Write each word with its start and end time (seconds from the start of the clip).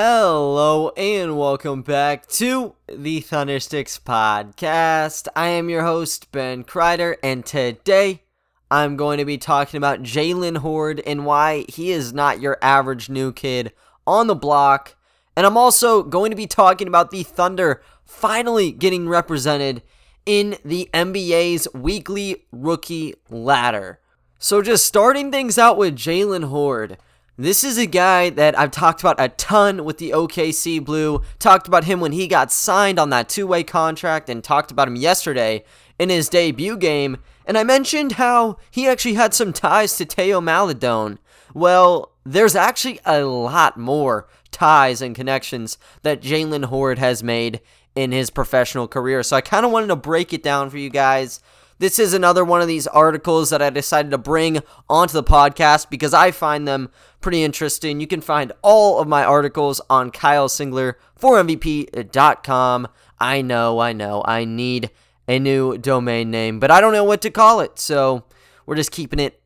Hello 0.00 0.90
and 0.96 1.36
welcome 1.36 1.82
back 1.82 2.28
to 2.28 2.76
the 2.86 3.20
Thundersticks 3.20 4.00
podcast. 4.00 5.26
I 5.34 5.48
am 5.48 5.68
your 5.68 5.82
host, 5.82 6.30
Ben 6.30 6.62
Kreider, 6.62 7.16
and 7.20 7.44
today 7.44 8.22
I'm 8.70 8.96
going 8.96 9.18
to 9.18 9.24
be 9.24 9.38
talking 9.38 9.76
about 9.76 10.04
Jalen 10.04 10.58
Hoard 10.58 11.02
and 11.04 11.26
why 11.26 11.64
he 11.68 11.90
is 11.90 12.12
not 12.12 12.40
your 12.40 12.58
average 12.62 13.10
new 13.10 13.32
kid 13.32 13.72
on 14.06 14.28
the 14.28 14.36
block. 14.36 14.94
And 15.36 15.44
I'm 15.44 15.56
also 15.56 16.04
going 16.04 16.30
to 16.30 16.36
be 16.36 16.46
talking 16.46 16.86
about 16.86 17.10
the 17.10 17.24
Thunder 17.24 17.82
finally 18.04 18.70
getting 18.70 19.08
represented 19.08 19.82
in 20.24 20.58
the 20.64 20.88
NBA's 20.94 21.66
weekly 21.74 22.44
rookie 22.52 23.16
ladder. 23.30 23.98
So, 24.38 24.62
just 24.62 24.86
starting 24.86 25.32
things 25.32 25.58
out 25.58 25.76
with 25.76 25.96
Jalen 25.96 26.44
Hoard. 26.44 26.98
This 27.40 27.62
is 27.62 27.78
a 27.78 27.86
guy 27.86 28.30
that 28.30 28.58
I've 28.58 28.72
talked 28.72 29.00
about 29.00 29.20
a 29.20 29.28
ton 29.28 29.84
with 29.84 29.98
the 29.98 30.10
OKC 30.10 30.84
Blue. 30.84 31.22
Talked 31.38 31.68
about 31.68 31.84
him 31.84 32.00
when 32.00 32.10
he 32.10 32.26
got 32.26 32.50
signed 32.50 32.98
on 32.98 33.10
that 33.10 33.28
two 33.28 33.46
way 33.46 33.62
contract 33.62 34.28
and 34.28 34.42
talked 34.42 34.72
about 34.72 34.88
him 34.88 34.96
yesterday 34.96 35.64
in 36.00 36.08
his 36.08 36.28
debut 36.28 36.76
game. 36.76 37.18
And 37.46 37.56
I 37.56 37.62
mentioned 37.62 38.12
how 38.12 38.56
he 38.72 38.88
actually 38.88 39.14
had 39.14 39.34
some 39.34 39.52
ties 39.52 39.96
to 39.98 40.04
Teo 40.04 40.40
Maledon. 40.40 41.20
Well, 41.54 42.10
there's 42.26 42.56
actually 42.56 42.98
a 43.06 43.22
lot 43.22 43.76
more 43.76 44.26
ties 44.50 45.00
and 45.00 45.14
connections 45.14 45.78
that 46.02 46.20
Jalen 46.20 46.64
Hoard 46.64 46.98
has 46.98 47.22
made 47.22 47.60
in 47.94 48.10
his 48.10 48.30
professional 48.30 48.88
career. 48.88 49.22
So 49.22 49.36
I 49.36 49.42
kind 49.42 49.64
of 49.64 49.70
wanted 49.70 49.86
to 49.88 49.96
break 49.96 50.32
it 50.32 50.42
down 50.42 50.70
for 50.70 50.78
you 50.78 50.90
guys 50.90 51.38
this 51.78 51.98
is 51.98 52.12
another 52.12 52.44
one 52.44 52.60
of 52.60 52.68
these 52.68 52.86
articles 52.86 53.50
that 53.50 53.62
I 53.62 53.70
decided 53.70 54.10
to 54.10 54.18
bring 54.18 54.60
onto 54.88 55.12
the 55.12 55.22
podcast 55.22 55.90
because 55.90 56.12
I 56.12 56.30
find 56.30 56.66
them 56.66 56.90
pretty 57.20 57.42
interesting. 57.42 58.00
You 58.00 58.06
can 58.06 58.20
find 58.20 58.52
all 58.62 59.00
of 59.00 59.08
my 59.08 59.24
articles 59.24 59.80
on 59.88 60.10
Kyle 60.10 60.48
Singler 60.48 60.94
for 61.14 61.42
MVP.com. 61.42 62.88
I 63.20 63.42
know, 63.42 63.78
I 63.78 63.92
know, 63.92 64.22
I 64.24 64.44
need 64.44 64.90
a 65.26 65.38
new 65.38 65.78
domain 65.78 66.30
name, 66.30 66.58
but 66.58 66.70
I 66.70 66.80
don't 66.80 66.92
know 66.92 67.04
what 67.04 67.22
to 67.22 67.30
call 67.30 67.60
it. 67.60 67.78
So 67.78 68.24
we're 68.66 68.76
just 68.76 68.92
keeping 68.92 69.18
it 69.18 69.40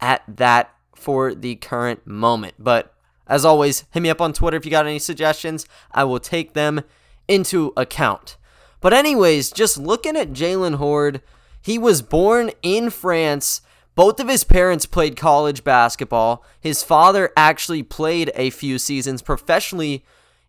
at 0.00 0.22
that 0.28 0.74
for 0.94 1.34
the 1.34 1.56
current 1.56 2.06
moment. 2.06 2.54
But 2.58 2.94
as 3.26 3.44
always, 3.44 3.84
hit 3.90 4.02
me 4.02 4.10
up 4.10 4.20
on 4.20 4.32
Twitter 4.32 4.56
if 4.56 4.64
you 4.64 4.70
got 4.70 4.86
any 4.86 4.98
suggestions. 4.98 5.66
I 5.92 6.04
will 6.04 6.20
take 6.20 6.54
them 6.54 6.82
into 7.28 7.72
account. 7.76 8.36
But, 8.80 8.92
anyways, 8.92 9.50
just 9.50 9.78
looking 9.78 10.16
at 10.16 10.32
Jalen 10.32 10.74
Hoard 10.74 11.22
he 11.64 11.78
was 11.78 12.02
born 12.02 12.50
in 12.62 12.90
France. 12.90 13.62
Both 13.94 14.20
of 14.20 14.28
his 14.28 14.44
parents 14.44 14.84
played 14.84 15.16
college 15.16 15.64
basketball. 15.64 16.44
His 16.60 16.82
father 16.82 17.32
actually 17.38 17.82
played 17.82 18.30
a 18.34 18.50
few 18.50 18.78
seasons 18.78 19.22
professionally 19.22 20.04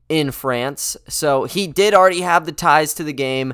in 0.09 0.31
France, 0.31 0.97
so 1.07 1.45
he 1.45 1.67
did 1.67 1.93
already 1.93 2.21
have 2.21 2.45
the 2.45 2.51
ties 2.51 2.93
to 2.95 3.03
the 3.03 3.13
game. 3.13 3.53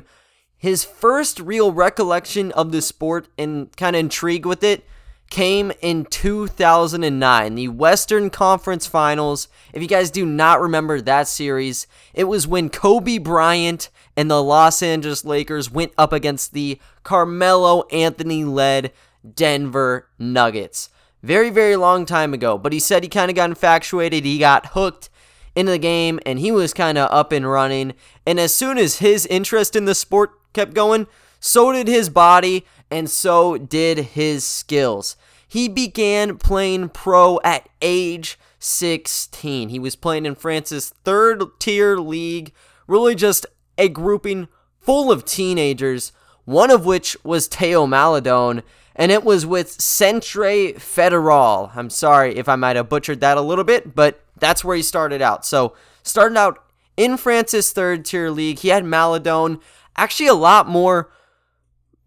His 0.58 0.84
first 0.84 1.38
real 1.38 1.72
recollection 1.72 2.50
of 2.52 2.72
the 2.72 2.82
sport 2.82 3.28
and 3.38 3.74
kind 3.76 3.94
of 3.94 4.00
intrigue 4.00 4.44
with 4.44 4.64
it 4.64 4.84
came 5.30 5.72
in 5.80 6.04
2009, 6.06 7.54
the 7.54 7.68
Western 7.68 8.28
Conference 8.28 8.88
Finals. 8.88 9.46
If 9.72 9.80
you 9.80 9.88
guys 9.88 10.10
do 10.10 10.26
not 10.26 10.60
remember 10.60 11.00
that 11.00 11.28
series, 11.28 11.86
it 12.12 12.24
was 12.24 12.48
when 12.48 12.70
Kobe 12.70 13.18
Bryant 13.18 13.88
and 14.16 14.30
the 14.30 14.42
Los 14.42 14.82
Angeles 14.82 15.24
Lakers 15.24 15.70
went 15.70 15.92
up 15.96 16.12
against 16.12 16.52
the 16.52 16.78
Carmelo 17.02 17.86
Anthony 17.88 18.44
led 18.44 18.92
Denver 19.34 20.08
Nuggets. 20.18 20.90
Very, 21.22 21.50
very 21.50 21.76
long 21.76 22.04
time 22.04 22.34
ago, 22.34 22.58
but 22.58 22.72
he 22.72 22.80
said 22.80 23.02
he 23.02 23.08
kind 23.08 23.30
of 23.30 23.36
got 23.36 23.50
infatuated. 23.50 24.24
He 24.24 24.38
got 24.38 24.66
hooked 24.66 25.08
into 25.54 25.72
the 25.72 25.78
game 25.78 26.18
and 26.26 26.38
he 26.38 26.50
was 26.50 26.74
kind 26.74 26.98
of 26.98 27.10
up 27.10 27.32
and 27.32 27.48
running. 27.48 27.94
And 28.26 28.40
as 28.40 28.54
soon 28.54 28.78
as 28.78 28.98
his 28.98 29.26
interest 29.26 29.76
in 29.76 29.84
the 29.84 29.94
sport 29.94 30.32
kept 30.52 30.74
going, 30.74 31.06
so 31.38 31.72
did 31.72 31.88
his 31.88 32.08
body 32.08 32.66
and 32.90 33.08
so 33.08 33.56
did 33.56 33.98
his 33.98 34.44
skills. 34.44 35.16
He 35.46 35.68
began 35.68 36.38
playing 36.38 36.90
pro 36.90 37.38
at 37.44 37.68
age 37.80 38.38
16. 38.58 39.68
He 39.68 39.78
was 39.78 39.96
playing 39.96 40.26
in 40.26 40.34
France's 40.34 40.90
third 41.04 41.42
tier 41.58 41.98
league, 41.98 42.52
really 42.86 43.14
just 43.14 43.44
a 43.82 43.88
grouping 43.88 44.46
full 44.78 45.10
of 45.10 45.24
teenagers, 45.24 46.12
one 46.44 46.70
of 46.70 46.86
which 46.86 47.16
was 47.24 47.48
Teo 47.48 47.84
Maledon, 47.84 48.62
and 48.94 49.10
it 49.10 49.24
was 49.24 49.44
with 49.44 49.70
Centre 49.70 50.78
Federal. 50.78 51.72
I'm 51.74 51.90
sorry 51.90 52.36
if 52.36 52.48
I 52.48 52.56
might 52.56 52.76
have 52.76 52.88
butchered 52.88 53.20
that 53.20 53.36
a 53.36 53.42
little 53.42 53.64
bit, 53.64 53.94
but 53.94 54.22
that's 54.38 54.64
where 54.64 54.76
he 54.76 54.82
started 54.82 55.20
out. 55.20 55.44
So, 55.44 55.74
starting 56.04 56.38
out 56.38 56.64
in 56.96 57.16
France's 57.16 57.72
third 57.72 58.04
tier 58.04 58.30
league, 58.30 58.60
he 58.60 58.68
had 58.68 58.84
Maledon, 58.84 59.58
actually 59.96 60.28
a 60.28 60.34
lot 60.34 60.68
more, 60.68 61.10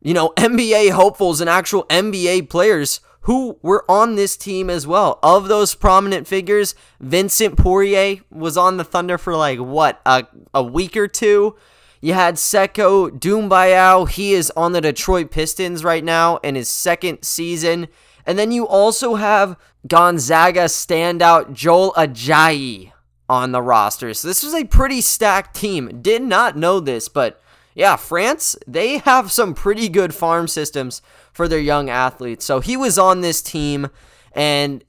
you 0.02 0.14
know, 0.14 0.32
NBA 0.38 0.92
hopefuls 0.92 1.42
and 1.42 1.50
actual 1.50 1.84
NBA 1.86 2.50
players 2.50 3.02
who 3.26 3.58
were 3.64 3.84
on 3.90 4.16
this 4.16 4.38
team 4.38 4.70
as 4.70 4.86
well. 4.86 5.20
Of 5.24 5.48
those 5.48 5.74
prominent 5.74 6.28
figures, 6.28 6.76
Vincent 7.00 7.58
Poirier 7.58 8.18
was 8.30 8.56
on 8.56 8.78
the 8.78 8.84
Thunder 8.84 9.18
for 9.18 9.36
like 9.36 9.60
what 9.60 10.00
a 10.06 10.26
a 10.54 10.64
week 10.64 10.96
or 10.96 11.08
two. 11.08 11.56
You 12.02 12.14
had 12.14 12.36
Sekou 12.36 13.20
Doumbouya. 13.20 14.08
He 14.08 14.34
is 14.34 14.52
on 14.56 14.74
the 14.74 14.82
Detroit 14.82 15.32
Pistons 15.32 15.84
right 15.84 16.04
now 16.04 16.38
in 16.38 16.54
his 16.54 16.70
second 16.70 17.24
season. 17.24 17.88
And 18.28 18.38
then 18.38 18.52
you 18.52 18.68
also 18.68 19.16
have 19.16 19.58
Gonzaga 19.88 20.66
standout 20.66 21.52
Joel 21.54 21.94
Ayayi 21.98 22.92
on 23.28 23.52
the 23.52 23.62
roster. 23.62 24.14
So 24.14 24.28
this 24.28 24.44
was 24.44 24.54
a 24.54 24.66
pretty 24.66 25.02
stacked 25.02 25.56
team. 25.56 26.00
Did 26.04 26.22
not 26.22 26.56
know 26.56 26.80
this, 26.80 27.10
but 27.10 27.42
yeah, 27.74 27.96
France, 27.96 28.56
they 28.68 29.00
have 29.00 29.32
some 29.32 29.54
pretty 29.54 29.90
good 29.90 30.14
farm 30.14 30.48
systems 30.48 31.02
for 31.36 31.48
their 31.48 31.60
young 31.60 31.90
athletes. 31.90 32.46
So 32.46 32.62
he 32.62 32.78
was 32.78 32.98
on 32.98 33.22
this 33.22 33.42
team 33.42 33.90
and 34.32 34.84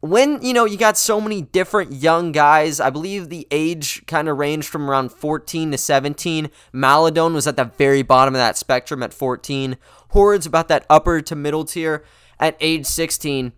when 0.00 0.42
you 0.42 0.52
know 0.52 0.66
you 0.66 0.76
got 0.76 0.98
so 0.98 1.18
many 1.18 1.40
different 1.40 1.92
young 1.92 2.30
guys, 2.30 2.78
I 2.78 2.90
believe 2.90 3.30
the 3.30 3.46
age 3.50 4.04
kind 4.06 4.28
of 4.28 4.36
ranged 4.36 4.68
from 4.68 4.90
around 4.90 5.12
14 5.12 5.70
to 5.70 5.78
17. 5.78 6.50
Maledon 6.74 7.32
was 7.32 7.46
at 7.46 7.56
the 7.56 7.64
very 7.64 8.02
bottom 8.02 8.34
of 8.34 8.38
that 8.38 8.58
spectrum 8.58 9.02
at 9.02 9.14
14. 9.14 9.78
Hoard's 10.10 10.44
about 10.44 10.68
that 10.68 10.84
upper 10.90 11.22
to 11.22 11.34
middle 11.34 11.64
tier 11.64 12.04
at 12.38 12.56
age 12.60 12.84
16. 12.84 13.52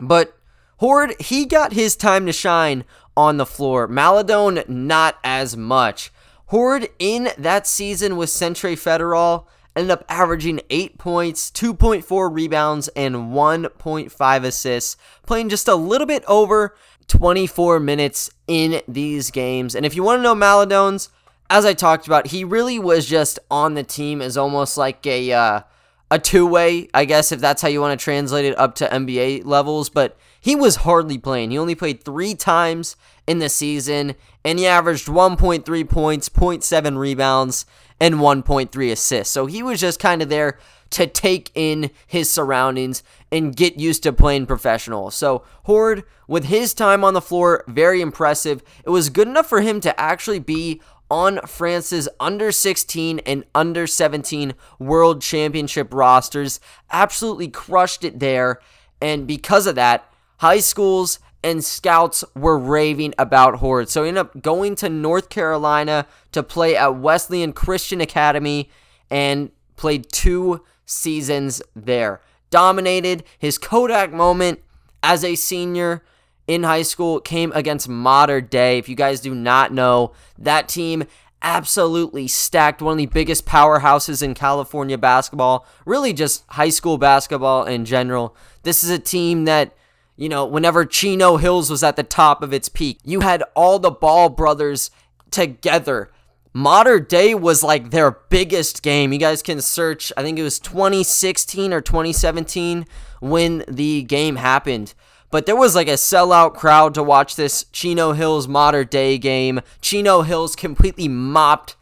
But 0.00 0.38
Hoard 0.76 1.20
he 1.20 1.46
got 1.46 1.72
his 1.72 1.96
time 1.96 2.26
to 2.26 2.32
shine 2.32 2.84
on 3.16 3.36
the 3.36 3.46
floor. 3.46 3.88
Maledon, 3.88 4.62
not 4.68 5.18
as 5.24 5.56
much. 5.56 6.12
Hoard 6.46 6.90
in 7.00 7.30
that 7.36 7.66
season 7.66 8.16
with 8.16 8.30
Centre 8.30 8.76
Federal 8.76 9.48
ended 9.74 9.90
up 9.90 10.04
averaging 10.08 10.60
8 10.70 10.98
points, 10.98 11.50
2.4 11.50 12.32
rebounds, 12.32 12.88
and 12.88 13.32
1.5 13.32 14.44
assists, 14.44 14.96
playing 15.26 15.48
just 15.48 15.68
a 15.68 15.74
little 15.74 16.06
bit 16.06 16.24
over 16.26 16.76
24 17.08 17.80
minutes 17.80 18.30
in 18.46 18.82
these 18.86 19.30
games. 19.30 19.74
And 19.74 19.84
if 19.84 19.94
you 19.94 20.02
want 20.02 20.18
to 20.18 20.22
know 20.22 20.34
Maledon's, 20.34 21.08
as 21.50 21.64
I 21.66 21.74
talked 21.74 22.06
about, 22.06 22.28
he 22.28 22.44
really 22.44 22.78
was 22.78 23.06
just 23.06 23.38
on 23.50 23.74
the 23.74 23.82
team 23.82 24.22
as 24.22 24.36
almost 24.36 24.76
like 24.76 25.06
a 25.06 25.32
uh, 25.32 25.60
a 26.10 26.18
two 26.18 26.46
way, 26.46 26.88
I 26.92 27.04
guess, 27.04 27.32
if 27.32 27.40
that's 27.40 27.62
how 27.62 27.68
you 27.68 27.80
want 27.80 27.98
to 27.98 28.02
translate 28.02 28.44
it 28.44 28.58
up 28.58 28.74
to 28.76 28.86
NBA 28.86 29.44
levels. 29.44 29.88
But 29.88 30.16
he 30.40 30.54
was 30.54 30.76
hardly 30.76 31.18
playing. 31.18 31.50
He 31.50 31.58
only 31.58 31.74
played 31.74 32.04
three 32.04 32.34
times 32.34 32.96
in 33.26 33.38
the 33.38 33.48
season, 33.48 34.14
and 34.44 34.58
he 34.58 34.66
averaged 34.66 35.08
1.3 35.08 35.88
points, 35.88 36.28
0.7 36.28 36.98
rebounds, 36.98 37.64
and 38.02 38.16
1.3 38.16 38.90
assists. 38.90 39.32
So 39.32 39.46
he 39.46 39.62
was 39.62 39.78
just 39.78 40.00
kind 40.00 40.22
of 40.22 40.28
there 40.28 40.58
to 40.90 41.06
take 41.06 41.52
in 41.54 41.88
his 42.04 42.28
surroundings 42.28 43.04
and 43.30 43.54
get 43.54 43.78
used 43.78 44.02
to 44.02 44.12
playing 44.12 44.46
professional. 44.46 45.12
So 45.12 45.44
Hoard, 45.66 46.02
with 46.26 46.46
his 46.46 46.74
time 46.74 47.04
on 47.04 47.14
the 47.14 47.20
floor, 47.20 47.62
very 47.68 48.00
impressive. 48.00 48.60
It 48.84 48.90
was 48.90 49.08
good 49.08 49.28
enough 49.28 49.48
for 49.48 49.60
him 49.60 49.78
to 49.82 50.00
actually 50.00 50.40
be 50.40 50.82
on 51.12 51.38
France's 51.46 52.08
under 52.18 52.50
16 52.50 53.20
and 53.20 53.44
under 53.54 53.86
17 53.86 54.54
world 54.80 55.22
championship 55.22 55.94
rosters. 55.94 56.58
Absolutely 56.90 57.46
crushed 57.46 58.02
it 58.02 58.18
there. 58.18 58.58
And 59.00 59.28
because 59.28 59.68
of 59.68 59.76
that, 59.76 60.12
high 60.38 60.58
schools 60.58 61.20
and 61.42 61.64
scouts 61.64 62.24
were 62.34 62.58
raving 62.58 63.14
about 63.18 63.56
Hoard. 63.56 63.88
So 63.88 64.02
he 64.02 64.08
ended 64.08 64.20
up 64.20 64.42
going 64.42 64.76
to 64.76 64.88
North 64.88 65.28
Carolina 65.28 66.06
to 66.32 66.42
play 66.42 66.76
at 66.76 66.96
Wesleyan 66.96 67.52
Christian 67.52 68.00
Academy 68.00 68.70
and 69.10 69.50
played 69.76 70.10
two 70.10 70.64
seasons 70.86 71.62
there. 71.74 72.20
Dominated 72.50 73.24
his 73.38 73.58
Kodak 73.58 74.12
moment 74.12 74.60
as 75.02 75.24
a 75.24 75.34
senior 75.34 76.02
in 76.46 76.64
high 76.64 76.82
school 76.82 77.20
came 77.20 77.52
against 77.52 77.88
Mater 77.88 78.40
Dei. 78.40 78.78
If 78.78 78.88
you 78.88 78.94
guys 78.94 79.20
do 79.20 79.34
not 79.34 79.72
know, 79.72 80.12
that 80.38 80.68
team 80.68 81.04
absolutely 81.40 82.28
stacked, 82.28 82.80
one 82.80 82.92
of 82.92 82.98
the 82.98 83.06
biggest 83.06 83.46
powerhouses 83.46 84.22
in 84.22 84.34
California 84.34 84.96
basketball, 84.96 85.66
really 85.84 86.12
just 86.12 86.44
high 86.48 86.68
school 86.68 86.98
basketball 86.98 87.64
in 87.64 87.84
general. 87.84 88.36
This 88.62 88.84
is 88.84 88.90
a 88.90 88.98
team 88.98 89.44
that 89.46 89.74
you 90.16 90.28
know, 90.28 90.44
whenever 90.44 90.84
Chino 90.84 91.36
Hills 91.36 91.70
was 91.70 91.82
at 91.82 91.96
the 91.96 92.02
top 92.02 92.42
of 92.42 92.52
its 92.52 92.68
peak. 92.68 92.98
You 93.04 93.20
had 93.20 93.42
all 93.54 93.78
the 93.78 93.90
Ball 93.90 94.28
brothers 94.28 94.90
together. 95.30 96.10
Mater 96.54 97.00
Dei 97.00 97.34
was 97.34 97.62
like 97.62 97.90
their 97.90 98.10
biggest 98.10 98.82
game. 98.82 99.12
You 99.12 99.18
guys 99.18 99.42
can 99.42 99.60
search, 99.60 100.12
I 100.16 100.22
think 100.22 100.38
it 100.38 100.42
was 100.42 100.58
2016 100.58 101.72
or 101.72 101.80
2017 101.80 102.86
when 103.20 103.64
the 103.66 104.02
game 104.02 104.36
happened. 104.36 104.92
But 105.30 105.46
there 105.46 105.56
was 105.56 105.74
like 105.74 105.88
a 105.88 105.92
sellout 105.92 106.54
crowd 106.54 106.92
to 106.94 107.02
watch 107.02 107.36
this 107.36 107.64
Chino 107.72 108.12
Hills 108.12 108.46
Mater 108.46 108.84
Dei 108.84 109.16
game. 109.16 109.60
Chino 109.80 110.20
Hills 110.20 110.54
completely 110.54 111.08
mopped 111.08 111.74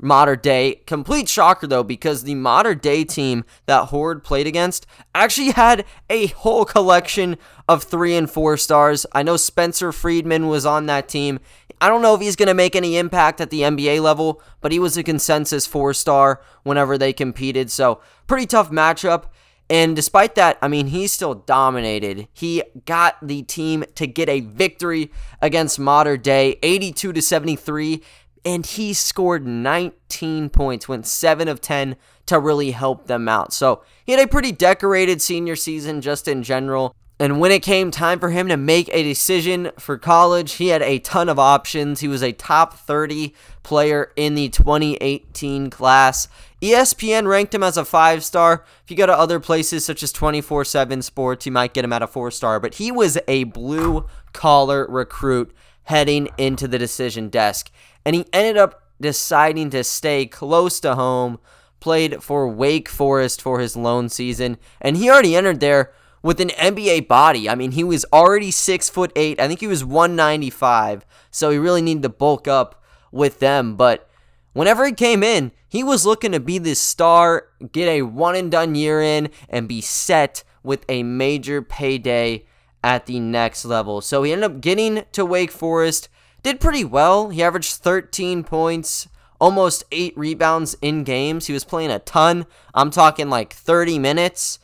Mater 0.00 0.36
Dei. 0.36 0.76
Complete 0.86 1.28
shocker 1.28 1.66
though, 1.66 1.82
because 1.82 2.22
the 2.22 2.34
Mater 2.34 2.74
Dei 2.74 3.04
team 3.04 3.44
that 3.66 3.86
Hoard 3.86 4.22
played 4.22 4.46
against 4.46 4.86
actually 5.14 5.50
had 5.50 5.84
a 6.08 6.26
whole 6.28 6.64
collection 6.64 7.36
of 7.68 7.82
three 7.82 8.16
and 8.16 8.30
four 8.30 8.56
stars. 8.56 9.04
I 9.12 9.22
know 9.22 9.36
Spencer 9.36 9.92
Freedman 9.92 10.48
was 10.48 10.64
on 10.64 10.86
that 10.86 11.08
team. 11.08 11.40
I 11.80 11.88
don't 11.88 12.02
know 12.02 12.14
if 12.14 12.20
he's 12.20 12.36
going 12.36 12.48
to 12.48 12.54
make 12.54 12.74
any 12.74 12.96
impact 12.96 13.40
at 13.40 13.50
the 13.50 13.60
NBA 13.60 14.02
level, 14.02 14.42
but 14.60 14.72
he 14.72 14.78
was 14.78 14.96
a 14.96 15.02
consensus 15.02 15.66
four 15.66 15.94
star 15.94 16.42
whenever 16.62 16.98
they 16.98 17.12
competed. 17.12 17.70
So, 17.70 18.00
pretty 18.26 18.46
tough 18.46 18.70
matchup. 18.70 19.24
And 19.70 19.94
despite 19.94 20.34
that, 20.36 20.58
I 20.62 20.68
mean, 20.68 20.88
he 20.88 21.06
still 21.06 21.34
dominated. 21.34 22.26
He 22.32 22.62
got 22.86 23.16
the 23.22 23.42
team 23.42 23.84
to 23.96 24.06
get 24.06 24.28
a 24.28 24.40
victory 24.40 25.12
against 25.42 25.78
Mater 25.78 26.16
Dei, 26.16 26.58
82 26.62 27.12
to 27.12 27.20
73, 27.20 28.02
and 28.48 28.64
he 28.64 28.94
scored 28.94 29.46
19 29.46 30.48
points, 30.48 30.88
went 30.88 31.06
7 31.06 31.48
of 31.48 31.60
10 31.60 31.96
to 32.24 32.40
really 32.40 32.70
help 32.70 33.06
them 33.06 33.28
out. 33.28 33.52
So, 33.52 33.82
he 34.06 34.12
had 34.12 34.24
a 34.24 34.26
pretty 34.26 34.52
decorated 34.52 35.20
senior 35.20 35.54
season 35.54 36.00
just 36.00 36.26
in 36.26 36.42
general. 36.42 36.94
And 37.20 37.40
when 37.40 37.50
it 37.50 37.62
came 37.62 37.90
time 37.90 38.18
for 38.18 38.30
him 38.30 38.48
to 38.48 38.56
make 38.56 38.88
a 38.90 39.02
decision 39.02 39.72
for 39.78 39.98
college, 39.98 40.52
he 40.52 40.68
had 40.68 40.80
a 40.80 40.98
ton 41.00 41.28
of 41.28 41.38
options. 41.38 42.00
He 42.00 42.08
was 42.08 42.22
a 42.22 42.32
top 42.32 42.72
30 42.72 43.34
player 43.62 44.12
in 44.16 44.34
the 44.34 44.48
2018 44.48 45.68
class. 45.68 46.28
ESPN 46.62 47.28
ranked 47.28 47.54
him 47.54 47.62
as 47.62 47.76
a 47.76 47.84
five 47.84 48.24
star. 48.24 48.64
If 48.82 48.90
you 48.90 48.96
go 48.96 49.04
to 49.04 49.12
other 49.12 49.40
places 49.40 49.84
such 49.84 50.02
as 50.02 50.10
24 50.10 50.64
7 50.64 51.02
Sports, 51.02 51.44
you 51.44 51.52
might 51.52 51.74
get 51.74 51.84
him 51.84 51.92
at 51.92 52.02
a 52.02 52.06
four 52.06 52.30
star. 52.30 52.60
But 52.60 52.74
he 52.74 52.90
was 52.90 53.18
a 53.28 53.44
blue 53.44 54.06
collar 54.32 54.86
recruit 54.88 55.54
heading 55.84 56.28
into 56.38 56.68
the 56.68 56.78
decision 56.78 57.28
desk. 57.28 57.70
And 58.08 58.14
he 58.14 58.24
ended 58.32 58.56
up 58.56 58.84
deciding 58.98 59.68
to 59.68 59.84
stay 59.84 60.24
close 60.24 60.80
to 60.80 60.94
home, 60.94 61.40
played 61.78 62.22
for 62.22 62.48
Wake 62.48 62.88
Forest 62.88 63.42
for 63.42 63.60
his 63.60 63.76
lone 63.76 64.08
season. 64.08 64.56
And 64.80 64.96
he 64.96 65.10
already 65.10 65.36
entered 65.36 65.60
there 65.60 65.92
with 66.22 66.40
an 66.40 66.48
NBA 66.48 67.06
body. 67.06 67.50
I 67.50 67.54
mean, 67.54 67.72
he 67.72 67.84
was 67.84 68.06
already 68.10 68.50
six 68.50 68.88
foot 68.88 69.12
eight. 69.14 69.38
I 69.38 69.46
think 69.46 69.60
he 69.60 69.66
was 69.66 69.84
195. 69.84 71.04
So 71.30 71.50
he 71.50 71.58
really 71.58 71.82
needed 71.82 72.02
to 72.02 72.08
bulk 72.08 72.48
up 72.48 72.82
with 73.12 73.40
them. 73.40 73.76
But 73.76 74.08
whenever 74.54 74.86
he 74.86 74.92
came 74.92 75.22
in, 75.22 75.52
he 75.68 75.84
was 75.84 76.06
looking 76.06 76.32
to 76.32 76.40
be 76.40 76.56
this 76.56 76.80
star, 76.80 77.48
get 77.72 77.88
a 77.88 78.00
one 78.00 78.36
and 78.36 78.50
done 78.50 78.74
year 78.74 79.02
in, 79.02 79.28
and 79.50 79.68
be 79.68 79.82
set 79.82 80.44
with 80.62 80.82
a 80.88 81.02
major 81.02 81.60
payday 81.60 82.46
at 82.82 83.04
the 83.04 83.20
next 83.20 83.66
level. 83.66 84.00
So 84.00 84.22
he 84.22 84.32
ended 84.32 84.50
up 84.50 84.62
getting 84.62 85.04
to 85.12 85.26
Wake 85.26 85.50
Forest, 85.50 86.08
did 86.42 86.60
pretty 86.60 86.84
well. 86.84 87.30
He 87.30 87.42
averaged 87.42 87.74
13 87.74 88.44
points, 88.44 89.08
almost 89.40 89.84
eight 89.92 90.16
rebounds 90.16 90.76
in 90.80 91.04
games. 91.04 91.46
He 91.46 91.52
was 91.52 91.64
playing 91.64 91.90
a 91.90 91.98
ton. 91.98 92.46
I'm 92.74 92.90
talking 92.90 93.28
like 93.28 93.52
30 93.52 93.98
minutes. 93.98 94.58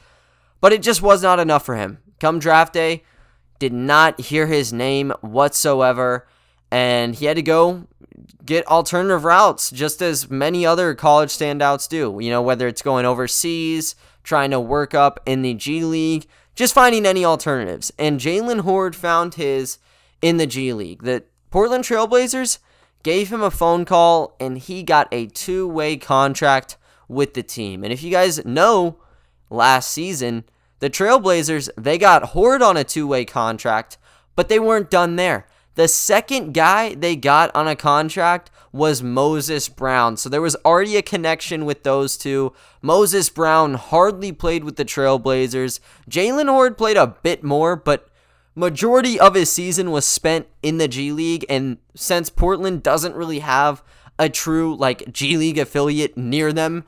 But 0.61 0.73
it 0.73 0.83
just 0.83 1.03
was 1.03 1.23
not 1.23 1.41
enough 1.41 1.65
for 1.65 1.77
him. 1.77 1.99
Come 2.21 2.39
draft 2.39 2.73
day, 2.73 3.03
did 3.59 3.73
not 3.73 4.21
hear 4.21 4.47
his 4.47 4.73
name 4.73 5.13
whatsoever, 5.21 6.27
and 6.71 7.15
he 7.15 7.27
had 7.27 7.37
to 7.37 7.43
go 7.43 7.87
get 8.45 8.67
alternative 8.67 9.25
routes, 9.25 9.71
just 9.71 10.01
as 10.01 10.31
many 10.31 10.65
other 10.65 10.95
college 10.95 11.31
standouts 11.31 11.89
do. 11.89 12.19
You 12.21 12.31
know, 12.31 12.43
whether 12.43 12.67
it's 12.69 12.83
going 12.83 13.05
overseas, 13.05 13.95
trying 14.23 14.51
to 14.53 14.61
work 14.61 14.95
up 14.95 15.21
in 15.27 15.43
the 15.43 15.55
G 15.55 15.85
League, 15.85 16.27
just 16.55 16.75
finding 16.75 17.07
any 17.07 17.25
alternatives. 17.25 17.93
And 17.99 18.21
Jalen 18.21 18.61
Hoard 18.61 18.97
found 18.97 19.35
his 19.35 19.79
in 20.23 20.37
the 20.37 20.47
G 20.47 20.73
League. 20.73 21.03
The 21.03 21.25
Portland 21.55 21.85
Trailblazers 21.85 22.59
gave 23.05 23.33
him 23.33 23.41
a 23.41 23.49
phone 23.49 23.85
call, 23.85 24.35
and 24.41 24.59
he 24.59 24.83
got 24.83 25.07
a 25.13 25.27
two 25.27 25.69
way 25.69 25.97
contract 25.97 26.77
with 27.07 27.35
the 27.35 27.45
team. 27.45 27.85
And 27.85 27.93
if 27.93 28.03
you 28.03 28.11
guys 28.11 28.45
know, 28.45 28.99
last 29.51 29.93
season, 29.93 30.47
the 30.81 30.91
Trailblazers, 30.91 31.69
they 31.79 31.97
got 31.97 32.31
Hoard 32.31 32.61
on 32.61 32.77
a 32.77 32.83
two 32.83 33.07
way 33.07 33.25
contract, 33.25 33.99
but 34.35 34.49
they 34.49 34.59
weren't 34.59 34.91
done 34.91 35.15
there. 35.15 35.47
The 35.77 35.87
second 35.87 36.55
guy 36.55 36.97
they 36.97 37.15
got 37.15 37.55
on 37.55 37.69
a 37.69 37.77
contract 37.77 38.51
was 38.73 39.01
Moses 39.01 39.69
Brown. 39.69 40.17
So 40.17 40.29
there 40.29 40.43
was 40.43 40.57
already 40.65 40.97
a 40.97 41.03
connection 41.03 41.65
with 41.65 41.85
those 41.85 42.17
two. 42.17 42.53
Moses 42.83 43.31
Brown 43.31 43.75
hardly 43.75 44.33
played 44.33 44.65
with 44.65 44.75
the 44.75 44.85
Trailblazers. 44.85 45.79
Jalen 46.11 46.49
Hoard 46.49 46.77
played 46.77 46.97
a 46.97 47.07
bit 47.23 47.45
more, 47.45 47.77
but 47.77 48.09
majority 48.55 49.19
of 49.19 49.35
his 49.35 49.51
season 49.51 49.91
was 49.91 50.05
spent 50.05 50.47
in 50.63 50.79
the 50.79 50.89
G 50.89 51.13
League. 51.13 51.45
And 51.49 51.79
since 51.95 52.31
Portland 52.31 52.83
doesn't 52.83 53.15
really 53.15 53.41
have 53.41 53.83
a 54.19 54.29
true 54.29 54.77
like 54.77 55.13
G 55.13 55.37
League 55.37 55.59
affiliate 55.59 56.17
near 56.17 56.53
them 56.53 56.85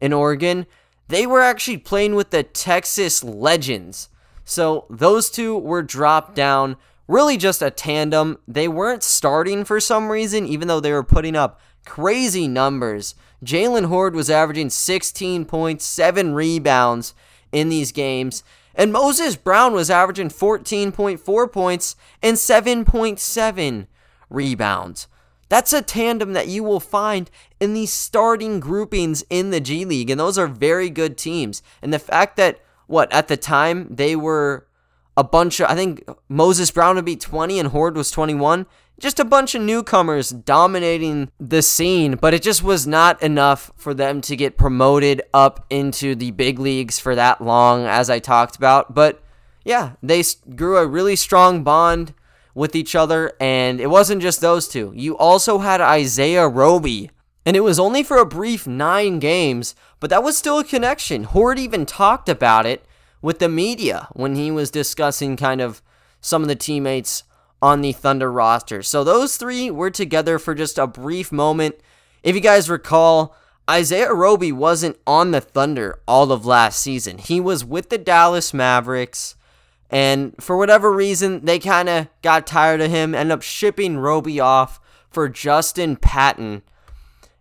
in 0.00 0.12
Oregon, 0.12 0.66
they 1.08 1.26
were 1.26 1.40
actually 1.40 1.78
playing 1.78 2.14
with 2.14 2.30
the 2.30 2.42
Texas 2.42 3.24
Legends. 3.24 4.08
So 4.44 4.86
those 4.88 5.30
two 5.30 5.56
were 5.58 5.82
dropped 5.82 6.34
down. 6.34 6.76
Really 7.06 7.36
just 7.36 7.62
a 7.62 7.70
tandem. 7.70 8.38
They 8.46 8.68
weren't 8.68 9.02
starting 9.02 9.64
for 9.64 9.80
some 9.80 10.10
reason, 10.10 10.46
even 10.46 10.68
though 10.68 10.80
they 10.80 10.92
were 10.92 11.02
putting 11.02 11.36
up 11.36 11.60
crazy 11.86 12.46
numbers. 12.46 13.14
Jalen 13.44 13.86
Hoard 13.86 14.14
was 14.14 14.28
averaging 14.28 14.68
16 14.68 15.46
points, 15.46 15.84
7 15.84 16.34
rebounds 16.34 17.14
in 17.52 17.68
these 17.70 17.92
games. 17.92 18.42
And 18.78 18.92
Moses 18.92 19.34
Brown 19.34 19.74
was 19.74 19.90
averaging 19.90 20.28
14.4 20.28 21.52
points 21.52 21.96
and 22.22 22.36
7.7 22.36 23.86
rebounds. 24.30 25.08
That's 25.48 25.72
a 25.72 25.82
tandem 25.82 26.32
that 26.34 26.46
you 26.46 26.62
will 26.62 26.78
find 26.78 27.28
in 27.58 27.74
the 27.74 27.86
starting 27.86 28.60
groupings 28.60 29.24
in 29.30 29.50
the 29.50 29.60
G 29.60 29.84
League, 29.84 30.10
and 30.10 30.20
those 30.20 30.38
are 30.38 30.46
very 30.46 30.90
good 30.90 31.18
teams. 31.18 31.60
And 31.82 31.92
the 31.92 31.98
fact 31.98 32.36
that, 32.36 32.60
what, 32.86 33.12
at 33.12 33.26
the 33.28 33.36
time 33.36 33.88
they 33.90 34.14
were 34.14 34.68
a 35.16 35.24
bunch 35.24 35.58
of, 35.58 35.68
I 35.68 35.74
think 35.74 36.04
Moses 36.28 36.70
Brown 36.70 36.96
would 36.96 37.04
be 37.04 37.16
20 37.16 37.58
and 37.58 37.70
Hoard 37.70 37.96
was 37.96 38.12
21, 38.12 38.66
just 38.98 39.20
a 39.20 39.24
bunch 39.24 39.54
of 39.54 39.62
newcomers 39.62 40.30
dominating 40.30 41.30
the 41.38 41.62
scene, 41.62 42.16
but 42.16 42.34
it 42.34 42.42
just 42.42 42.62
was 42.62 42.86
not 42.86 43.22
enough 43.22 43.70
for 43.76 43.94
them 43.94 44.20
to 44.22 44.36
get 44.36 44.58
promoted 44.58 45.22
up 45.32 45.64
into 45.70 46.14
the 46.14 46.32
big 46.32 46.58
leagues 46.58 46.98
for 46.98 47.14
that 47.14 47.40
long, 47.40 47.84
as 47.84 48.10
I 48.10 48.18
talked 48.18 48.56
about. 48.56 48.94
But 48.94 49.22
yeah, 49.64 49.92
they 50.02 50.22
grew 50.56 50.78
a 50.78 50.86
really 50.86 51.16
strong 51.16 51.62
bond 51.62 52.14
with 52.54 52.74
each 52.74 52.94
other, 52.96 53.32
and 53.38 53.80
it 53.80 53.88
wasn't 53.88 54.22
just 54.22 54.40
those 54.40 54.66
two. 54.66 54.92
You 54.96 55.16
also 55.16 55.58
had 55.58 55.80
Isaiah 55.80 56.48
Roby, 56.48 57.10
and 57.46 57.56
it 57.56 57.60
was 57.60 57.78
only 57.78 58.02
for 58.02 58.16
a 58.16 58.26
brief 58.26 58.66
nine 58.66 59.20
games, 59.20 59.76
but 60.00 60.10
that 60.10 60.24
was 60.24 60.36
still 60.36 60.58
a 60.58 60.64
connection. 60.64 61.24
Hoard 61.24 61.58
even 61.58 61.86
talked 61.86 62.28
about 62.28 62.66
it 62.66 62.84
with 63.22 63.38
the 63.38 63.48
media 63.48 64.08
when 64.12 64.34
he 64.34 64.50
was 64.50 64.70
discussing 64.70 65.36
kind 65.36 65.60
of 65.60 65.82
some 66.20 66.42
of 66.42 66.48
the 66.48 66.56
teammates 66.56 67.22
on 67.60 67.80
the 67.80 67.92
Thunder 67.92 68.30
roster. 68.30 68.82
So 68.82 69.04
those 69.04 69.36
three 69.36 69.70
were 69.70 69.90
together 69.90 70.38
for 70.38 70.54
just 70.54 70.78
a 70.78 70.86
brief 70.86 71.32
moment. 71.32 71.76
If 72.22 72.34
you 72.34 72.40
guys 72.40 72.70
recall, 72.70 73.36
Isaiah 73.68 74.14
Roby 74.14 74.52
wasn't 74.52 74.98
on 75.06 75.30
the 75.30 75.40
Thunder 75.40 76.00
all 76.06 76.32
of 76.32 76.46
last 76.46 76.80
season. 76.80 77.18
He 77.18 77.40
was 77.40 77.64
with 77.64 77.90
the 77.90 77.98
Dallas 77.98 78.54
Mavericks. 78.54 79.34
And 79.90 80.34
for 80.40 80.56
whatever 80.56 80.92
reason, 80.92 81.44
they 81.44 81.58
kind 81.58 81.88
of 81.88 82.08
got 82.22 82.46
tired 82.46 82.80
of 82.80 82.90
him, 82.90 83.14
end 83.14 83.32
up 83.32 83.42
shipping 83.42 83.98
Roby 83.98 84.38
off 84.38 84.80
for 85.10 85.28
Justin 85.28 85.96
Patton. 85.96 86.62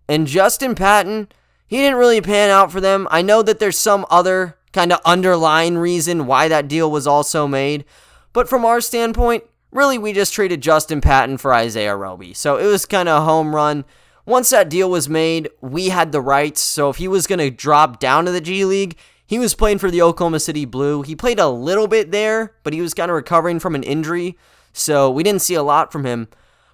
And 0.08 0.28
Justin 0.28 0.74
Patton, 0.74 1.30
he 1.68 1.78
didn't 1.78 2.00
really 2.00 2.22
pan 2.22 2.50
out 2.50 2.72
for 2.72 2.80
them. 2.80 3.08
I 3.12 3.22
know 3.22 3.42
that 3.42 3.60
there's 3.60 3.78
some 3.78 4.06
other 4.10 4.58
kind 4.72 4.94
of 4.94 5.00
underlying 5.06 5.78
reason 5.78 6.26
why 6.26 6.48
that 6.48 6.68
deal 6.68 6.90
was 6.90 7.08
also 7.08 7.48
made. 7.48 7.84
But 8.32 8.48
from 8.48 8.64
our 8.64 8.80
standpoint, 8.80 9.44
really, 9.72 9.98
we 9.98 10.14
just 10.14 10.34
traded 10.34 10.62
Justin 10.62 11.02
Patton 11.02 11.38
for 11.38 11.54
Isaiah 11.54 11.96
Roby. 11.96 12.34
So 12.34 12.58
it 12.58 12.66
was 12.66 12.86
kind 12.86 13.10
of 13.10 13.22
a 13.22 13.26
home 13.26 13.56
run. 13.56 13.86
Once 14.26 14.50
that 14.50 14.70
deal 14.70 14.90
was 14.90 15.08
made, 15.08 15.50
we 15.62 15.90
had 15.90 16.12
the 16.12 16.22
rights. 16.22 16.60
So 16.60 16.90
if 16.90 16.98
he 16.98 17.08
was 17.08 17.28
going 17.28 17.40
to 17.40 17.50
drop 17.50 18.00
down 18.00 18.26
to 18.26 18.32
the 18.32 18.42
G 18.42 18.66
League, 18.66 18.98
he 19.26 19.40
was 19.40 19.56
playing 19.56 19.80
for 19.80 19.92
the 19.92 20.02
Oklahoma 20.02 20.40
City 20.40 20.66
Blue. 20.66 21.02
He 21.02 21.16
played 21.16 21.40
a 21.40 21.50
little 21.50 21.88
bit 21.88 22.12
there, 22.12 22.54
but 22.64 22.74
he 22.74 22.82
was 22.82 22.94
kind 22.94 23.12
of 23.12 23.16
recovering 23.16 23.60
from 23.60 23.76
an 23.76 23.84
injury, 23.84 24.38
so 24.72 25.12
we 25.12 25.22
didn't 25.22 25.42
see 25.42 25.54
a 25.54 25.64
lot 25.64 25.92
from 25.92 26.06
him. 26.06 26.30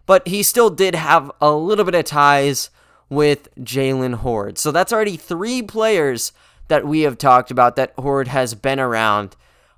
But 0.05 0.27
he 0.27 0.43
still 0.43 0.69
did 0.69 0.93
have 0.93 1.31
a 1.41 1.51
little 1.51 1.83
bit 1.83 1.95
of 1.95 2.05
ties 2.05 2.69
with 3.09 3.53
Jalen 3.59 4.15
Hoard. 4.15 4.57
So 4.57 4.71
that's 4.71 4.93
already 4.93 5.17
three 5.17 5.61
players 5.61 6.31
that 6.67 6.85
we 6.85 7.01
have 7.01 7.17
talked 7.17 7.49
about 7.49 7.75
that 7.75 7.93
Hoard 7.97 8.27
has 8.27 8.53
been 8.53 8.79
around. 8.79 9.35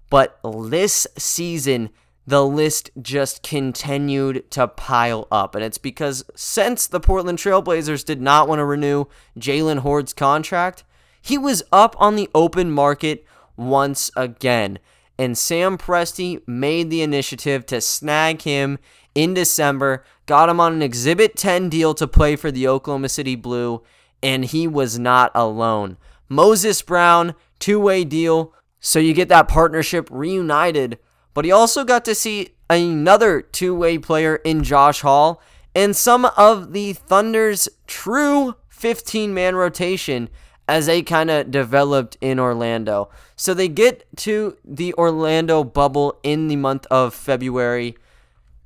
But 0.09 0.39
this 0.43 1.07
season, 1.17 1.89
the 2.27 2.45
list 2.45 2.89
just 3.01 3.43
continued 3.43 4.49
to 4.51 4.67
pile 4.67 5.27
up. 5.31 5.55
And 5.55 5.63
it's 5.63 5.77
because 5.77 6.23
since 6.35 6.87
the 6.87 6.99
Portland 6.99 7.37
Trailblazers 7.37 8.03
did 8.03 8.21
not 8.21 8.47
want 8.47 8.59
to 8.59 8.65
renew 8.65 9.05
Jalen 9.37 9.79
Hoard's 9.79 10.13
contract, 10.13 10.83
he 11.21 11.37
was 11.37 11.63
up 11.71 11.95
on 11.99 12.15
the 12.15 12.29
open 12.33 12.71
market 12.71 13.25
once 13.55 14.11
again. 14.15 14.79
And 15.17 15.37
Sam 15.37 15.77
Presti 15.77 16.45
made 16.47 16.89
the 16.89 17.01
initiative 17.01 17.65
to 17.67 17.79
snag 17.79 18.41
him 18.41 18.79
in 19.13 19.33
December, 19.33 20.03
got 20.25 20.49
him 20.49 20.59
on 20.59 20.73
an 20.73 20.81
Exhibit 20.81 21.37
10 21.37 21.69
deal 21.69 21.93
to 21.93 22.07
play 22.07 22.35
for 22.35 22.51
the 22.51 22.67
Oklahoma 22.67 23.07
City 23.09 23.35
Blue, 23.35 23.81
and 24.21 24.43
he 24.43 24.67
was 24.67 24.99
not 24.99 25.31
alone. 25.33 25.97
Moses 26.27 26.81
Brown, 26.81 27.33
two 27.59 27.79
way 27.79 28.03
deal, 28.03 28.53
so 28.79 28.99
you 28.99 29.13
get 29.13 29.29
that 29.29 29.47
partnership 29.47 30.09
reunited. 30.11 30.99
But 31.35 31.45
he 31.45 31.51
also 31.51 31.83
got 31.83 32.03
to 32.05 32.15
see 32.15 32.55
another 32.67 33.41
two 33.41 33.75
way 33.75 33.99
player 33.99 34.37
in 34.37 34.63
Josh 34.63 35.01
Hall 35.01 35.39
and 35.75 35.95
some 35.95 36.25
of 36.37 36.73
the 36.73 36.93
Thunder's 36.93 37.69
true 37.85 38.55
15 38.69 39.33
man 39.33 39.55
rotation 39.55 40.29
as 40.67 40.87
they 40.87 41.03
kind 41.03 41.29
of 41.29 41.51
developed 41.51 42.17
in 42.21 42.39
Orlando. 42.39 43.09
So 43.35 43.53
they 43.53 43.67
get 43.67 44.05
to 44.17 44.57
the 44.63 44.93
Orlando 44.95 45.63
bubble 45.63 46.17
in 46.23 46.47
the 46.47 46.55
month 46.55 46.87
of 46.89 47.13
February. 47.13 47.97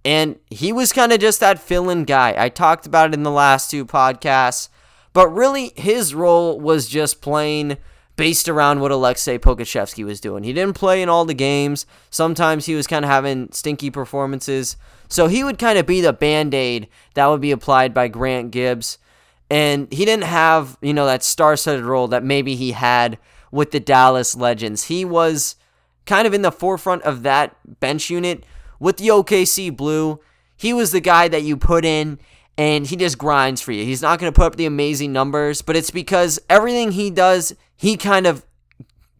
And 0.05 0.39
he 0.49 0.71
was 0.71 0.93
kind 0.93 1.11
of 1.11 1.19
just 1.19 1.41
that 1.41 1.59
fill 1.59 1.89
in 1.89 2.05
guy. 2.05 2.35
I 2.37 2.47
talked 2.47 2.85
about 2.85 3.09
it 3.09 3.15
in 3.15 3.23
the 3.23 3.31
last 3.31 3.69
two 3.69 3.85
podcasts. 3.85 4.69
But 5.11 5.27
really, 5.29 5.73
his 5.75 6.13
role 6.13 6.59
was 6.59 6.87
just 6.87 7.21
playing 7.21 7.77
based 8.19 8.49
around 8.49 8.81
what 8.81 8.91
Alexei 8.91 9.37
Pokusevski 9.37 10.03
was 10.03 10.19
doing. 10.19 10.43
He 10.43 10.51
didn't 10.51 10.75
play 10.75 11.01
in 11.01 11.07
all 11.07 11.23
the 11.23 11.33
games. 11.33 11.85
Sometimes 12.09 12.65
he 12.65 12.75
was 12.75 12.85
kind 12.85 13.05
of 13.05 13.09
having 13.09 13.49
stinky 13.53 13.89
performances. 13.89 14.75
So 15.07 15.27
he 15.27 15.41
would 15.41 15.57
kind 15.57 15.79
of 15.79 15.85
be 15.85 16.01
the 16.01 16.11
band 16.11 16.53
aid 16.53 16.89
that 17.13 17.27
would 17.27 17.39
be 17.39 17.51
applied 17.51 17.93
by 17.93 18.09
Grant 18.09 18.51
Gibbs. 18.51 18.97
And 19.49 19.87
he 19.93 20.03
didn't 20.03 20.25
have, 20.25 20.77
you 20.81 20.93
know, 20.93 21.05
that 21.05 21.23
star 21.23 21.55
studded 21.55 21.85
role 21.85 22.09
that 22.09 22.21
maybe 22.21 22.57
he 22.57 22.73
had 22.73 23.17
with 23.53 23.71
the 23.71 23.79
Dallas 23.79 24.35
Legends. 24.35 24.83
He 24.87 25.05
was 25.05 25.55
kind 26.05 26.27
of 26.27 26.33
in 26.33 26.41
the 26.41 26.51
forefront 26.51 27.03
of 27.03 27.23
that 27.23 27.55
bench 27.79 28.09
unit 28.09 28.43
with 28.81 28.97
the 28.97 29.07
OKC 29.07 29.73
Blue. 29.73 30.19
He 30.57 30.73
was 30.73 30.91
the 30.91 30.99
guy 30.99 31.29
that 31.29 31.43
you 31.43 31.55
put 31.55 31.85
in 31.85 32.19
and 32.59 32.85
he 32.85 32.97
just 32.97 33.17
grinds 33.17 33.61
for 33.61 33.71
you. 33.71 33.85
He's 33.85 34.01
not 34.01 34.19
going 34.19 34.29
to 34.29 34.35
put 34.35 34.47
up 34.47 34.55
the 34.57 34.65
amazing 34.65 35.13
numbers, 35.13 35.61
but 35.61 35.77
it's 35.77 35.91
because 35.91 36.41
everything 36.49 36.91
he 36.91 37.09
does, 37.09 37.55
he 37.77 37.95
kind 37.95 38.27
of 38.27 38.45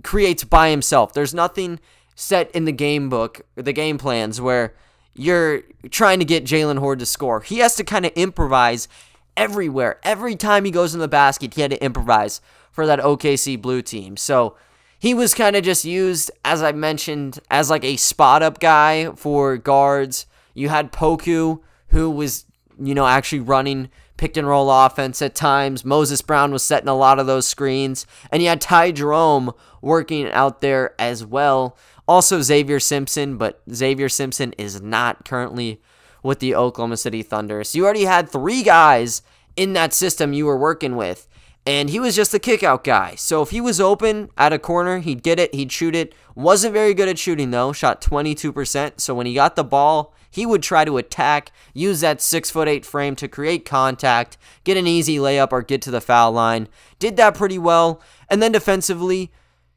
creates 0.03 0.43
by 0.43 0.72
himself. 0.72 1.13
There's 1.13 1.34
nothing 1.34 1.79
set 2.15 2.51
in 2.51 2.65
the 2.65 2.74
game 2.74 3.08
book, 3.08 3.43
the 3.55 3.72
game 3.72 3.98
plans 3.98 4.41
where 4.41 4.75
you're 5.13 5.62
trying 5.89 6.19
to 6.19 6.25
get 6.25 6.43
Jalen 6.43 6.79
Hoard 6.79 7.00
to 7.00 7.05
score. 7.05 7.39
He 7.39 7.60
has 7.60 7.77
to 7.77 7.86
kind 7.86 8.05
of 8.05 8.12
improvise 8.13 8.89
everywhere. 9.38 10.01
Every 10.03 10.36
time 10.36 10.65
he 10.65 10.72
goes 10.72 10.93
in 10.93 11.00
the 11.00 11.08
basket, 11.08 11.53
he 11.53 11.62
had 11.62 11.72
to 11.72 11.81
improvise 11.81 12.41
for 12.74 12.86
that 12.88 13.00
OKC 13.00 13.62
blue 13.62 13.81
team. 13.81 14.17
So 14.17 14.58
he 15.00 15.13
was 15.13 15.34
kind 15.34 15.55
of 15.55 15.63
just 15.63 15.86
used, 15.86 16.29
as 16.43 16.62
I 16.62 16.74
mentioned, 16.74 17.39
as 17.50 17.69
like 17.69 17.86
a 17.86 17.96
spot 17.96 18.43
up 18.43 18.60
guy 18.60 19.12
for 19.12 19.55
guards. 19.55 20.25
You 20.53 20.67
had 20.67 20.91
Poku, 20.91 21.62
who 21.88 22.12
was, 22.12 22.43
you 22.79 22.95
know, 22.95 23.05
actually 23.05 23.41
running 23.41 23.89
pick 24.19 24.36
and 24.36 24.48
roll 24.48 24.69
offense 24.69 25.21
at 25.21 25.33
times. 25.33 25.86
Moses 25.86 26.21
Brown 26.21 26.51
was 26.51 26.62
setting 26.62 26.89
a 26.89 26.95
lot 26.95 27.19
of 27.19 27.25
those 27.25 27.48
screens. 27.48 28.05
And 28.31 28.43
you 28.43 28.50
had 28.50 28.59
Ty 28.59 28.91
Jerome 28.91 29.53
working 29.81 30.29
out 30.31 30.59
there 30.59 30.93
as 31.00 31.25
well. 31.25 31.77
Also, 32.05 32.41
Xavier 32.41 32.81
Simpson, 32.81 33.38
but 33.38 33.62
Xavier 33.74 34.09
Simpson 34.09 34.53
is 34.57 34.81
not 34.81 35.24
currently 35.24 35.81
with 36.21 36.39
the 36.39 36.53
Oklahoma 36.53 36.98
City 36.98 37.24
Thunder. 37.24 37.63
So 37.63 37.77
you 37.77 37.86
already 37.86 38.03
had 38.03 38.29
three 38.29 38.62
guys 38.62 39.21
in 39.55 39.71
that 39.74 39.93
system 39.93 40.33
you 40.33 40.45
were 40.45 40.57
working 40.57 40.98
with. 40.98 41.27
And 41.69 41.91
he 41.91 41.99
was 41.99 42.15
just 42.15 42.33
a 42.33 42.39
kickout 42.39 42.83
guy. 42.83 43.13
So 43.13 43.43
if 43.43 43.51
he 43.51 43.61
was 43.61 43.79
open 43.79 44.31
at 44.35 44.51
a 44.51 44.57
corner, 44.57 44.97
he'd 44.97 45.21
get 45.21 45.38
it, 45.38 45.53
he'd 45.53 45.71
shoot 45.71 45.93
it. 45.93 46.15
Wasn't 46.33 46.73
very 46.73 46.95
good 46.95 47.07
at 47.07 47.19
shooting 47.19 47.51
though, 47.51 47.73
shot 47.73 48.01
22%. 48.01 48.99
So 48.99 49.13
when 49.13 49.27
he 49.27 49.35
got 49.35 49.55
the 49.55 49.63
ball, 49.63 50.11
he 50.31 50.47
would 50.47 50.63
try 50.63 50.83
to 50.83 50.97
attack, 50.97 51.51
use 51.71 52.01
that 52.01 52.23
six 52.23 52.49
foot 52.49 52.67
eight 52.67 52.88
frame 52.88 53.15
to 53.17 53.27
create 53.27 53.65
contact, 53.65 54.35
get 54.63 54.77
an 54.77 54.88
easy 54.88 55.17
layup 55.17 55.51
or 55.51 55.61
get 55.61 55.83
to 55.83 55.91
the 55.91 56.01
foul 56.01 56.31
line. 56.31 56.67
Did 56.97 57.17
that 57.17 57.35
pretty 57.35 57.59
well. 57.59 58.01
And 58.31 58.41
then 58.41 58.51
defensively, 58.51 59.31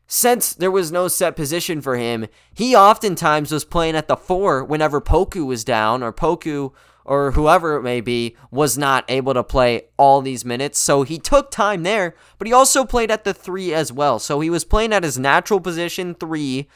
since 0.06 0.54
there 0.54 0.70
was 0.70 0.90
no 0.90 1.08
set 1.08 1.37
position 1.37 1.82
for 1.82 1.99
him, 1.99 2.26
he 2.54 2.75
oftentimes 2.75 3.52
was 3.52 3.66
playing 3.66 3.96
at 3.96 4.08
the 4.08 4.16
four 4.16 4.64
whenever 4.64 5.02
Poku 5.02 5.44
was 5.44 5.62
down 5.62 6.02
or 6.02 6.11
Poku 6.11 6.72
or 7.04 7.32
whoever 7.32 7.76
it 7.76 7.82
may 7.82 8.00
be 8.00 8.37
was 8.50 8.78
not 8.78 9.04
able 9.09 9.35
to 9.35 9.42
play 9.42 9.82
all 9.97 10.21
these 10.21 10.44
minutes. 10.44 10.78
So 10.78 11.02
he 11.02 11.18
took 11.18 11.50
time 11.50 11.82
there, 11.82 12.14
but 12.38 12.47
he 12.47 12.52
also 12.52 12.85
played 12.85 13.11
at 13.11 13.25
the 13.25 13.35
three 13.35 13.75
as 13.75 13.92
well. 13.92 14.18
So 14.18 14.40
he 14.40 14.50
was 14.50 14.64
playing 14.64 14.92
at 14.92 15.04
his 15.04 15.18
natural 15.18 15.61
position 15.61 16.14
three, 16.14 16.68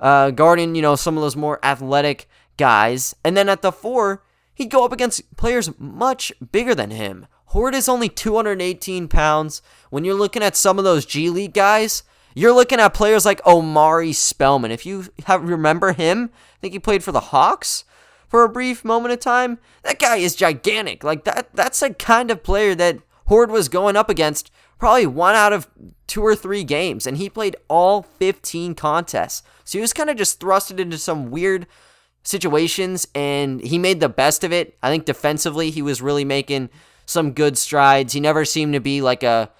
uh, 0.00 0.30
guarding, 0.30 0.74
you 0.74 0.82
know, 0.82 0.96
some 0.96 1.16
of 1.16 1.22
those 1.22 1.36
more 1.36 1.58
athletic 1.64 2.28
guys. 2.56 3.14
And 3.24 3.36
then 3.36 3.48
at 3.48 3.62
the 3.62 3.72
four, 3.72 4.22
he'd 4.54 4.70
go 4.70 4.84
up 4.84 4.92
against 4.92 5.36
players 5.36 5.70
much 5.78 6.32
bigger 6.52 6.74
than 6.74 6.90
him. 6.90 7.26
Hoard 7.46 7.74
is 7.74 7.88
only 7.88 8.08
218 8.08 9.08
pounds. 9.08 9.60
When 9.90 10.04
you're 10.04 10.14
looking 10.14 10.42
at 10.42 10.56
some 10.56 10.78
of 10.78 10.84
those 10.84 11.04
G 11.04 11.30
League 11.30 11.52
guys, 11.52 12.04
you're 12.34 12.52
looking 12.52 12.78
at 12.78 12.94
players 12.94 13.26
like 13.26 13.44
Omari 13.44 14.12
Spellman. 14.12 14.70
If 14.70 14.86
you 14.86 15.06
have 15.24 15.42
remember 15.42 15.92
him, 15.92 16.30
I 16.32 16.58
think 16.60 16.74
he 16.74 16.78
played 16.78 17.02
for 17.02 17.10
the 17.10 17.20
Hawks 17.20 17.84
for 18.30 18.44
a 18.44 18.48
brief 18.48 18.84
moment 18.84 19.12
of 19.12 19.20
time. 19.20 19.58
That 19.82 19.98
guy 19.98 20.16
is 20.16 20.36
gigantic. 20.36 21.04
Like 21.04 21.24
that 21.24 21.48
that's 21.52 21.82
a 21.82 21.92
kind 21.92 22.30
of 22.30 22.42
player 22.42 22.74
that 22.76 23.00
Hoard 23.26 23.50
was 23.50 23.68
going 23.68 23.96
up 23.96 24.08
against 24.08 24.50
probably 24.78 25.06
one 25.06 25.34
out 25.34 25.52
of 25.52 25.68
two 26.06 26.22
or 26.22 26.34
three 26.34 26.64
games 26.64 27.06
and 27.06 27.18
he 27.18 27.28
played 27.28 27.56
all 27.68 28.02
15 28.02 28.74
contests. 28.74 29.42
So 29.64 29.78
he 29.78 29.82
was 29.82 29.92
kind 29.92 30.08
of 30.08 30.16
just 30.16 30.40
thrusted 30.40 30.78
into 30.78 30.96
some 30.96 31.30
weird 31.30 31.66
situations 32.22 33.06
and 33.14 33.60
he 33.60 33.78
made 33.78 34.00
the 34.00 34.08
best 34.08 34.44
of 34.44 34.52
it. 34.52 34.78
I 34.82 34.90
think 34.90 35.04
defensively 35.04 35.70
he 35.70 35.82
was 35.82 36.00
really 36.00 36.24
making 36.24 36.70
some 37.06 37.32
good 37.32 37.58
strides. 37.58 38.12
He 38.12 38.20
never 38.20 38.44
seemed 38.44 38.72
to 38.74 38.80
be 38.80 39.02
like 39.02 39.22
a 39.22 39.50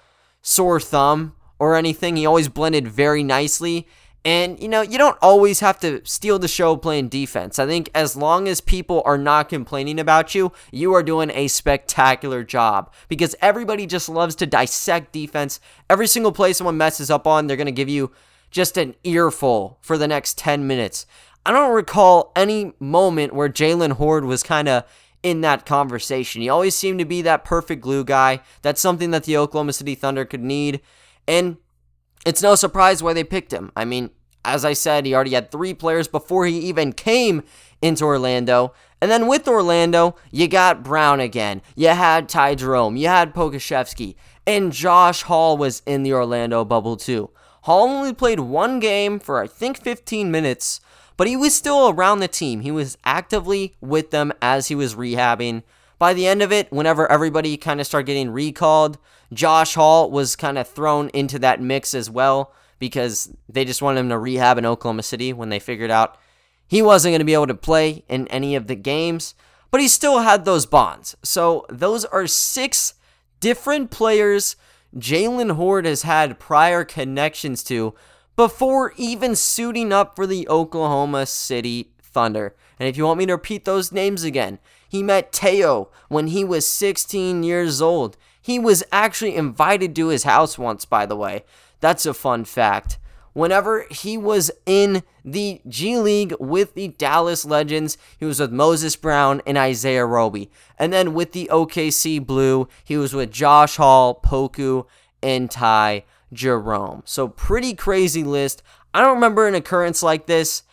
sore 0.41 0.79
thumb 0.79 1.35
or 1.59 1.75
anything. 1.75 2.15
He 2.15 2.25
always 2.25 2.47
blended 2.47 2.87
very 2.87 3.23
nicely. 3.23 3.87
And, 4.23 4.61
you 4.61 4.67
know, 4.67 4.81
you 4.81 4.99
don't 4.99 5.17
always 5.19 5.61
have 5.61 5.79
to 5.79 6.01
steal 6.05 6.37
the 6.37 6.47
show 6.47 6.77
playing 6.77 7.09
defense. 7.09 7.57
I 7.57 7.65
think 7.65 7.89
as 7.95 8.15
long 8.15 8.47
as 8.47 8.61
people 8.61 9.01
are 9.03 9.17
not 9.17 9.49
complaining 9.49 9.99
about 9.99 10.35
you, 10.35 10.51
you 10.71 10.93
are 10.93 11.01
doing 11.01 11.31
a 11.31 11.47
spectacular 11.47 12.43
job 12.43 12.93
because 13.07 13.35
everybody 13.41 13.87
just 13.87 14.07
loves 14.07 14.35
to 14.35 14.45
dissect 14.45 15.11
defense. 15.11 15.59
Every 15.89 16.05
single 16.05 16.31
play 16.31 16.53
someone 16.53 16.77
messes 16.77 17.09
up 17.09 17.25
on, 17.25 17.47
they're 17.47 17.57
going 17.57 17.65
to 17.65 17.71
give 17.71 17.89
you 17.89 18.11
just 18.51 18.77
an 18.77 18.95
earful 19.03 19.79
for 19.81 19.97
the 19.97 20.07
next 20.07 20.37
10 20.37 20.67
minutes. 20.67 21.07
I 21.43 21.51
don't 21.51 21.73
recall 21.73 22.31
any 22.35 22.73
moment 22.79 23.33
where 23.33 23.49
Jalen 23.49 23.93
Hoard 23.93 24.25
was 24.25 24.43
kind 24.43 24.67
of 24.67 24.83
in 25.23 25.41
that 25.41 25.65
conversation. 25.65 26.43
He 26.43 26.49
always 26.49 26.75
seemed 26.75 26.99
to 26.99 27.05
be 27.05 27.23
that 27.23 27.43
perfect 27.43 27.81
glue 27.81 28.03
guy. 28.03 28.41
That's 28.61 28.81
something 28.81 29.09
that 29.11 29.23
the 29.23 29.37
Oklahoma 29.37 29.73
City 29.73 29.95
Thunder 29.95 30.25
could 30.25 30.43
need. 30.43 30.81
And 31.27 31.57
it's 32.25 32.41
no 32.41 32.55
surprise 32.55 33.01
why 33.01 33.13
they 33.13 33.23
picked 33.23 33.51
him. 33.51 33.71
I 33.75 33.85
mean, 33.85 34.11
as 34.43 34.65
I 34.65 34.73
said, 34.73 35.05
he 35.05 35.13
already 35.13 35.33
had 35.33 35.51
three 35.51 35.73
players 35.73 36.07
before 36.07 36.45
he 36.45 36.57
even 36.59 36.93
came 36.93 37.43
into 37.81 38.05
Orlando. 38.05 38.73
And 39.01 39.09
then 39.09 39.27
with 39.27 39.47
Orlando, 39.47 40.15
you 40.31 40.47
got 40.47 40.83
Brown 40.83 41.19
again. 41.19 41.61
You 41.75 41.89
had 41.89 42.29
Ty 42.29 42.55
Jerome. 42.55 42.95
You 42.95 43.07
had 43.07 43.33
Pokusevski. 43.33 44.15
And 44.45 44.71
Josh 44.71 45.23
Hall 45.23 45.57
was 45.57 45.81
in 45.85 46.03
the 46.03 46.13
Orlando 46.13 46.65
bubble 46.65 46.97
too. 46.97 47.29
Hall 47.63 47.87
only 47.87 48.13
played 48.13 48.39
one 48.39 48.79
game 48.79 49.19
for 49.19 49.41
I 49.41 49.47
think 49.47 49.81
15 49.81 50.31
minutes, 50.31 50.81
but 51.15 51.27
he 51.27 51.35
was 51.35 51.55
still 51.55 51.89
around 51.89 52.19
the 52.19 52.27
team. 52.27 52.61
He 52.61 52.71
was 52.71 52.97
actively 53.05 53.75
with 53.81 54.09
them 54.09 54.33
as 54.41 54.67
he 54.67 54.75
was 54.75 54.95
rehabbing. 54.95 55.61
By 56.01 56.15
the 56.15 56.25
end 56.25 56.41
of 56.41 56.51
it, 56.51 56.71
whenever 56.71 57.11
everybody 57.11 57.57
kind 57.57 57.79
of 57.79 57.85
started 57.85 58.07
getting 58.07 58.31
recalled, 58.31 58.97
Josh 59.31 59.75
Hall 59.75 60.09
was 60.09 60.35
kind 60.35 60.57
of 60.57 60.67
thrown 60.67 61.09
into 61.09 61.37
that 61.37 61.61
mix 61.61 61.93
as 61.93 62.09
well 62.09 62.55
because 62.79 63.31
they 63.47 63.65
just 63.65 63.83
wanted 63.83 63.99
him 63.99 64.09
to 64.09 64.17
rehab 64.17 64.57
in 64.57 64.65
Oklahoma 64.65 65.03
City 65.03 65.31
when 65.31 65.49
they 65.49 65.59
figured 65.59 65.91
out 65.91 66.17
he 66.67 66.81
wasn't 66.81 67.11
going 67.11 67.19
to 67.19 67.25
be 67.25 67.35
able 67.35 67.45
to 67.45 67.53
play 67.53 68.03
in 68.09 68.27
any 68.29 68.55
of 68.55 68.65
the 68.65 68.73
games, 68.73 69.35
but 69.69 69.79
he 69.79 69.87
still 69.87 70.21
had 70.21 70.43
those 70.43 70.65
bonds. 70.65 71.15
So 71.21 71.67
those 71.69 72.03
are 72.05 72.25
six 72.25 72.95
different 73.39 73.91
players 73.91 74.55
Jalen 74.97 75.51
Hoard 75.51 75.85
has 75.85 76.01
had 76.01 76.39
prior 76.39 76.83
connections 76.83 77.63
to 77.65 77.93
before 78.35 78.93
even 78.97 79.35
suiting 79.35 79.93
up 79.93 80.15
for 80.15 80.25
the 80.25 80.49
Oklahoma 80.49 81.27
City 81.27 81.91
Thunder. 82.01 82.55
And 82.79 82.89
if 82.89 82.97
you 82.97 83.05
want 83.05 83.19
me 83.19 83.27
to 83.27 83.33
repeat 83.33 83.65
those 83.65 83.91
names 83.91 84.23
again, 84.23 84.57
he 84.91 85.01
met 85.01 85.31
Teo 85.31 85.87
when 86.09 86.27
he 86.27 86.43
was 86.43 86.67
16 86.67 87.43
years 87.43 87.81
old. 87.81 88.17
He 88.41 88.59
was 88.59 88.83
actually 88.91 89.37
invited 89.37 89.95
to 89.95 90.09
his 90.09 90.23
house 90.23 90.57
once, 90.57 90.83
by 90.83 91.05
the 91.05 91.15
way. 91.15 91.45
That's 91.79 92.05
a 92.05 92.13
fun 92.13 92.43
fact. 92.43 92.97
whenever 93.33 93.85
he 93.89 94.17
was 94.17 94.51
in 94.65 95.03
the 95.23 95.61
G 95.65 95.97
League 95.97 96.33
with 96.39 96.73
the 96.73 96.89
Dallas 96.89 97.45
Legends. 97.45 97.97
He 98.17 98.25
was 98.25 98.41
with 98.41 98.51
Moses 98.51 98.97
Brown 98.97 99.41
and 99.45 99.57
Isaiah 99.57 100.05
Roby. 100.05 100.49
And 100.77 100.91
then 100.91 101.13
with 101.13 101.31
the 101.31 101.49
OKC 101.51 102.25
Blue, 102.25 102.67
he 102.83 102.97
was 102.97 103.13
with 103.13 103.31
Josh 103.31 103.77
Hall, 103.77 104.19
Poku, 104.21 104.85
and 105.23 105.49
Ty 105.49 106.03
Jerome. 106.33 107.03
So, 107.05 107.29
pretty 107.29 107.73
crazy 107.73 108.25
list. 108.25 108.63
I 108.93 108.99
don't 108.99 109.15
remember 109.15 109.47
an 109.47 109.55
occurrence 109.55 110.03
like 110.03 110.25
this 110.25 110.63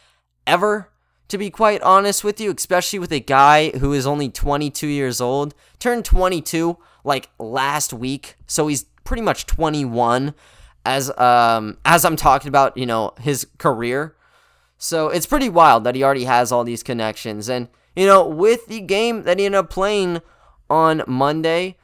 ever, 0.47 0.91
to 1.29 1.39
be 1.39 1.51
quite 1.51 1.83
honest 1.83 2.25
with 2.25 2.41
you, 2.41 2.53
especially 2.57 2.99
with 2.99 3.13
a 3.13 3.21
guy 3.21 3.71
who 3.79 3.93
is 3.93 4.07
only 4.07 4.29
22 4.29 4.87
years 4.87 5.21
old. 5.21 5.55
Turned 5.79 6.05
22 6.05 6.79
like 7.05 7.31
last 7.39 7.93
week, 7.93 8.37
so 8.47 8.67
he's 8.67 8.85
pretty 9.05 9.23
much 9.23 9.47
21 9.47 10.35
as 10.85 11.17
um 11.19 11.79
as 11.85 12.05
I'm 12.05 12.17
talking 12.17 12.49
about, 12.49 12.77
you 12.77 12.87
know, 12.87 13.13
his 13.21 13.47
career. 13.59 14.15
So 14.79 15.09
it's 15.09 15.27
pretty 15.27 15.49
wild 15.49 15.85
that 15.85 15.95
he 15.95 16.05
already 16.05 16.25
has 16.25 16.53
all 16.53 16.65
these 16.65 16.83
connections. 16.83 17.49
And, 17.49 17.69
you 17.97 18.07
know, 18.07 18.27
with 18.27 18.67
the 18.67 18.81
game 18.81 19.25
that 19.25 19.39
he 19.39 19.45
ended 19.45 19.59
up 19.59 19.71
playing 19.71 20.23
on 20.71 21.03
Monday, 21.07 21.77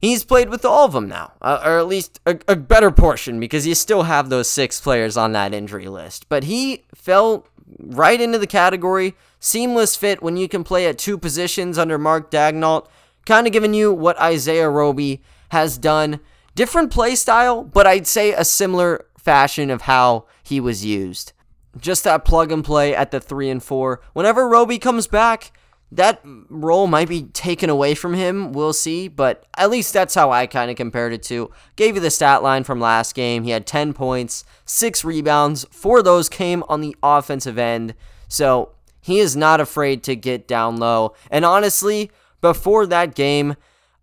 he's 0.00 0.24
played 0.24 0.48
with 0.48 0.64
all 0.64 0.86
of 0.86 0.92
them 0.92 1.08
now, 1.08 1.32
uh, 1.42 1.60
or 1.64 1.78
at 1.78 1.86
least 1.86 2.20
a, 2.24 2.38
a, 2.48 2.56
better 2.56 2.90
portion, 2.90 3.40
because 3.40 3.66
you 3.66 3.74
still 3.74 4.04
have 4.04 4.30
those 4.30 4.48
six 4.48 4.80
players 4.80 5.16
on 5.16 5.32
that 5.32 5.52
injury 5.52 5.86
list. 5.86 6.28
But 6.28 6.44
he 6.44 6.84
fell 6.94 7.46
right 7.78 8.20
into 8.20 8.38
the 8.38 8.46
category 8.46 9.14
seamless 9.40 9.94
fit 9.96 10.22
when 10.22 10.36
you 10.36 10.48
can 10.48 10.64
play 10.64 10.86
at 10.86 10.98
two 10.98 11.18
positions 11.18 11.76
under 11.78 11.98
Mark 11.98 12.30
Daigneault, 12.30 12.86
kind 13.26 13.46
of 13.46 13.52
giving 13.52 13.74
you 13.74 13.92
what 13.92 14.18
Isaiah 14.18 14.70
Roby 14.70 15.22
has 15.50 15.76
done 15.78 16.20
Different 16.54 16.92
play 16.92 17.16
style, 17.16 17.64
but 17.64 17.86
I'd 17.86 18.06
say 18.06 18.32
a 18.32 18.44
similar 18.44 19.06
fashion 19.18 19.70
of 19.70 19.82
how 19.82 20.26
he 20.44 20.60
was 20.60 20.84
used. 20.84 21.32
Just 21.76 22.04
that 22.04 22.24
plug 22.24 22.52
and 22.52 22.64
play 22.64 22.94
at 22.94 23.10
the 23.10 23.18
3 23.18 23.50
and 23.50 23.62
4. 23.62 24.00
Whenever 24.12 24.48
Roby 24.48 24.78
comes 24.78 25.08
back, 25.08 25.50
that 25.94 26.20
role 26.48 26.86
might 26.86 27.08
be 27.08 27.22
taken 27.22 27.70
away 27.70 27.94
from 27.94 28.14
him. 28.14 28.52
We'll 28.52 28.72
see, 28.72 29.06
but 29.08 29.46
at 29.56 29.70
least 29.70 29.92
that's 29.92 30.14
how 30.14 30.32
I 30.32 30.46
kind 30.46 30.70
of 30.70 30.76
compared 30.76 31.12
it 31.12 31.22
to. 31.24 31.50
Gave 31.76 31.94
you 31.94 32.00
the 32.00 32.10
stat 32.10 32.42
line 32.42 32.64
from 32.64 32.80
last 32.80 33.14
game. 33.14 33.44
He 33.44 33.50
had 33.50 33.66
10 33.66 33.92
points, 33.92 34.44
6 34.64 35.04
rebounds. 35.04 35.64
Four 35.70 35.98
of 35.98 36.04
those 36.04 36.28
came 36.28 36.64
on 36.68 36.80
the 36.80 36.96
offensive 37.02 37.58
end. 37.58 37.94
So 38.28 38.72
he 39.00 39.20
is 39.20 39.36
not 39.36 39.60
afraid 39.60 40.02
to 40.04 40.16
get 40.16 40.48
down 40.48 40.78
low. 40.78 41.14
And 41.30 41.44
honestly, 41.44 42.10
before 42.40 42.86
that 42.86 43.14
game, 43.14 43.54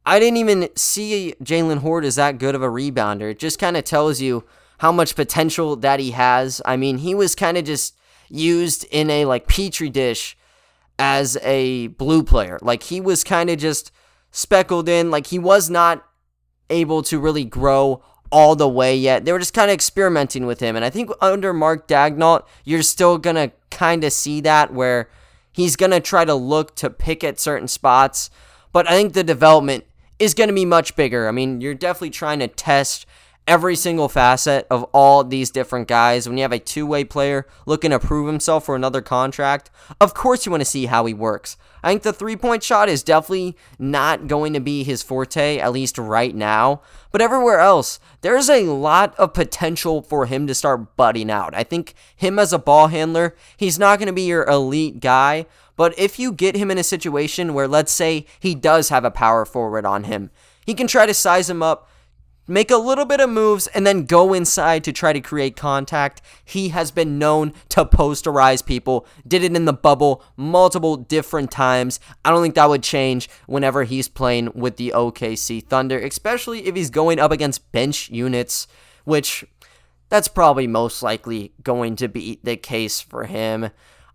I 0.06 0.20
didn't 0.20 0.38
even 0.38 0.70
see 0.76 1.36
Jalen 1.44 1.80
Hoard 1.80 2.06
as 2.06 2.16
that 2.16 2.40
good 2.40 2.56
of 2.56 2.64
a 2.64 2.68
rebounder. 2.68 3.32
It 3.32 3.40
just 3.40 3.60
kind 3.60 3.76
of 3.76 3.84
tells 3.84 4.22
you 4.22 4.46
how 4.80 4.92
much 4.92 5.16
potential 5.16 5.76
that 5.76 6.00
he 6.00 6.12
has. 6.12 6.62
I 6.66 6.78
mean, 6.78 7.00
he 7.00 7.14
was 7.14 7.36
kind 7.36 7.58
of 7.58 7.66
just 7.66 7.96
used 8.30 8.86
in 8.92 9.10
a 9.10 9.26
like 9.26 9.48
petri 9.48 9.90
dish 9.90 10.38
as 11.00 11.38
a 11.44 11.88
blue 11.88 12.24
player. 12.24 12.60
Like 12.62 12.84
he 12.84 13.02
was 13.02 13.24
kind 13.24 13.50
of 13.50 13.58
just 13.58 13.92
speckled 14.32 14.88
in. 14.88 15.12
Like 15.12 15.28
he 15.28 15.40
was 15.40 15.70
not 15.70 16.06
able 16.70 17.04
to 17.04 17.20
really 17.20 17.46
grow 17.46 18.04
all 18.32 18.56
the 18.56 18.70
way 18.70 18.96
yet. 18.96 19.26
They 19.26 19.34
were 19.34 19.40
just 19.40 19.54
kind 19.54 19.70
of 19.70 19.74
experimenting 19.74 20.46
with 20.46 20.60
him. 20.60 20.76
And 20.76 20.86
I 20.86 20.90
think 20.90 21.12
under 21.20 21.54
Mark 21.54 21.88
Daigneault, 21.88 22.44
you're 22.64 22.82
still 22.82 23.18
going 23.18 23.36
to 23.36 23.52
kind 23.70 24.04
of 24.04 24.14
see 24.14 24.42
that 24.42 24.74
where 24.74 25.10
he's 25.52 25.76
going 25.76 25.92
to 25.92 26.00
try 26.00 26.24
to 26.24 26.34
look 26.34 26.76
to 26.78 26.90
pick 26.90 27.24
at 27.24 27.40
certain 27.40 27.68
spots. 27.68 28.30
But 28.72 28.88
I 28.88 28.92
think 28.92 29.14
the 29.14 29.24
development 29.24 29.84
is 30.18 30.34
going 30.34 30.48
to 30.48 30.54
be 30.56 30.66
much 30.66 30.96
bigger. 30.96 31.28
I 31.28 31.32
mean, 31.32 31.60
you're 31.60 31.74
definitely 31.74 32.12
trying 32.12 32.40
to 32.40 32.48
test 32.48 33.06
every 33.48 33.76
single 33.76 34.08
facet 34.08 34.68
of 34.70 34.84
all 34.94 35.24
these 35.24 35.50
different 35.50 35.88
guys. 35.88 36.28
When 36.28 36.38
you 36.38 36.44
have 36.44 36.52
a 36.52 36.60
two 36.60 36.86
way 36.86 37.04
player 37.04 37.48
looking 37.66 37.92
to 37.92 38.00
prove 38.00 38.28
himself 38.28 38.66
for 38.66 38.76
another 38.76 39.02
contract, 39.02 39.70
of 40.00 40.14
course 40.14 40.46
you 40.46 40.52
want 40.52 40.62
to 40.62 40.66
see 40.66 40.86
how 40.86 41.06
he 41.06 41.14
works. 41.14 41.58
I 41.84 41.90
think 41.90 42.04
the 42.04 42.14
three 42.14 42.36
point 42.36 42.64
shot 42.64 42.90
is 42.90 43.04
definitely 43.04 43.58
not 43.80 44.28
going 44.28 44.54
to 44.54 44.60
be 44.60 44.84
his 44.84 45.02
forte, 45.02 45.58
at 45.58 45.74
least 45.74 45.98
right 45.98 46.36
now. 46.36 46.82
But 47.12 47.22
everywhere 47.22 47.60
else, 47.60 48.00
there's 48.22 48.50
a 48.50 48.66
lot 48.66 49.16
of 49.18 49.34
potential 49.34 50.02
for 50.02 50.28
him 50.28 50.48
to 50.48 50.56
start 50.56 50.96
budding 50.96 51.32
out. 51.32 51.56
I 51.56 51.64
think 51.64 51.96
him 52.16 52.38
as 52.38 52.54
a 52.54 52.60
ball 52.60 52.88
handler, 52.88 53.36
he's 53.58 53.80
not 53.80 54.00
going 54.00 54.08
to 54.08 54.14
be 54.14 54.22
your 54.22 54.46
elite 54.48 55.00
guy, 55.00 55.46
but 55.76 55.98
if 55.98 56.20
you 56.20 56.32
get 56.32 56.56
him 56.56 56.70
in 56.70 56.78
a 56.78 56.84
situation 56.84 57.54
where, 57.54 57.68
let's 57.68 57.92
say, 57.92 58.28
he 58.40 58.54
does 58.54 58.90
have 58.90 59.04
a 59.04 59.12
power 59.12 59.46
forward 59.46 59.86
on 59.86 60.04
him, 60.04 60.30
he 60.66 60.76
can 60.76 60.86
try 60.88 61.06
to 61.08 61.14
size 61.14 61.50
him 61.50 61.64
up, 61.64 61.90
make 62.52 62.70
a 62.70 62.78
little 62.78 63.06
bit 63.06 63.22
of 63.22 63.30
moves, 63.30 63.68
and 63.68 63.88
then 63.88 64.06
go 64.06 64.34
inside 64.34 64.84
to 64.84 64.92
try 64.92 65.14
to 65.14 65.22
create 65.22 65.56
contact. 65.56 66.22
He 66.44 66.70
has 66.70 66.92
been 66.92 67.18
known 67.18 67.54
to 67.70 67.86
posterize 67.86 68.66
people, 68.66 69.08
did 69.26 69.44
it 69.44 69.56
in 69.56 69.66
the 69.66 69.74
bubble 69.74 70.24
multiple 70.36 70.98
different 70.98 71.50
times. 71.50 72.00
I 72.26 72.30
don't 72.30 72.42
think 72.42 72.56
that 72.56 72.70
would 72.70 72.84
change 72.84 73.30
whenever 73.48 73.84
he's 73.86 74.10
playing 74.10 74.52
with 74.54 74.76
the 74.76 74.92
OKC 74.94 75.66
Thunder, 75.66 75.98
especially 75.98 76.68
if 76.68 76.76
he's 76.76 76.90
going 76.90 77.20
up 77.20 77.32
against 77.32 77.72
bench 77.72 78.10
units, 78.10 78.68
which 79.06 79.46
that's 80.10 80.28
probably 80.28 80.68
most 80.68 81.02
likely 81.02 81.54
going 81.64 81.96
to 81.96 82.10
be 82.10 82.40
the 82.44 82.58
case 82.58 83.00
for 83.00 83.26
him. 83.26 83.70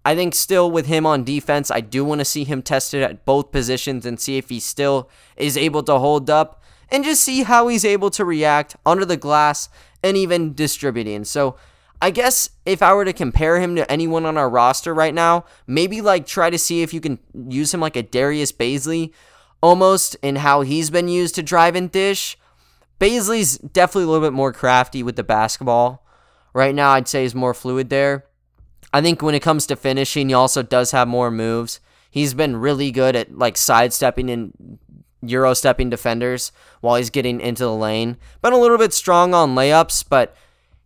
I 0.05 0.15
think 0.15 0.35
still 0.35 0.71
with 0.71 0.87
him 0.87 1.07
on 1.07 1.25
defense, 1.25 1.71
I 1.71 1.81
do 1.81 2.05
want 2.05 2.21
to 2.21 2.25
see 2.25 2.45
him 2.45 2.63
tested 2.63 3.03
at 3.03 3.25
both 3.25 3.51
positions 3.51 4.05
and 4.05 4.21
see 4.21 4.37
if 4.37 4.51
he 4.51 4.61
still 4.61 5.09
is 5.37 5.57
able 5.57 5.83
to 5.85 5.99
hold 5.99 6.29
up 6.29 6.63
and 6.91 7.05
just 7.05 7.23
see 7.23 7.43
how 7.43 7.69
he's 7.69 7.85
able 7.85 8.11
to 8.11 8.25
react 8.25 8.77
under 8.85 9.05
the 9.05 9.17
glass 9.17 9.69
and 10.03 10.17
even 10.17 10.55
distributing. 10.55 11.25
So 11.25 11.57
I 12.01 12.11
guess 12.11 12.51
if 12.65 12.83
I 12.83 12.93
were 12.95 13.05
to 13.05 13.13
compare 13.13 13.61
him 13.61 13.77
to 13.77 13.91
anyone 13.91 14.27
on 14.27 14.37
our 14.37 14.51
roster 14.51 14.95
right 14.95 15.15
now, 15.15 15.45
maybe 15.67 16.01
like 16.01 16.27
try 16.27 16.51
to 16.51 16.59
see 16.59 16.83
if 16.83 16.93
you 16.93 17.01
can 17.01 17.19
use 17.49 17.73
him 17.73 17.81
like 17.81 17.97
a 17.97 18.03
Darius 18.03 18.53
Bazley 18.53 19.13
almost 19.63 20.17
in 20.23 20.37
how 20.37 20.61
he's 20.61 20.91
been 20.91 21.09
used 21.09 21.35
to 21.37 21.43
drive 21.43 21.75
and 21.75 21.91
dish. 21.91 22.37
Bazley's 23.01 23.59
definitely 23.59 24.05
a 24.05 24.07
little 24.09 24.27
bit 24.27 24.35
more 24.35 24.53
crafty 24.53 25.03
with 25.03 25.17
the 25.17 25.25
basketball. 25.25 26.07
Right 26.53 26.75
now, 26.75 26.91
I'd 26.91 27.09
say 27.09 27.23
he's 27.23 27.35
more 27.35 27.55
fluid 27.55 27.91
there. 27.91 28.25
I 28.93 29.03
think 29.03 29.21
when 29.21 29.35
it 29.35 29.41
comes 29.41 29.67
to 29.67 29.77
finishing, 29.77 30.29
he 30.29 30.35
also 30.35 30.63
does 30.63 30.93
have 30.93 31.09
more 31.09 31.31
moves. 31.31 31.81
He's 32.11 32.33
been 32.33 32.57
really 32.57 32.91
good 32.91 33.17
at 33.17 33.37
like 33.37 33.57
sidestepping 33.57 34.31
and 34.31 34.79
euro 35.31 35.55
stepping 35.55 35.91
defenders 35.91 36.53
while 36.81 36.97
he's 36.97 37.11
getting 37.11 37.41
into 37.41 37.65
the 37.65 37.75
lane. 37.75 38.17
Been 38.43 38.53
a 38.53 38.59
little 38.59 38.79
bit 38.79 38.93
strong 38.93 39.35
on 39.35 39.55
layups, 39.55 40.05
but 40.09 40.37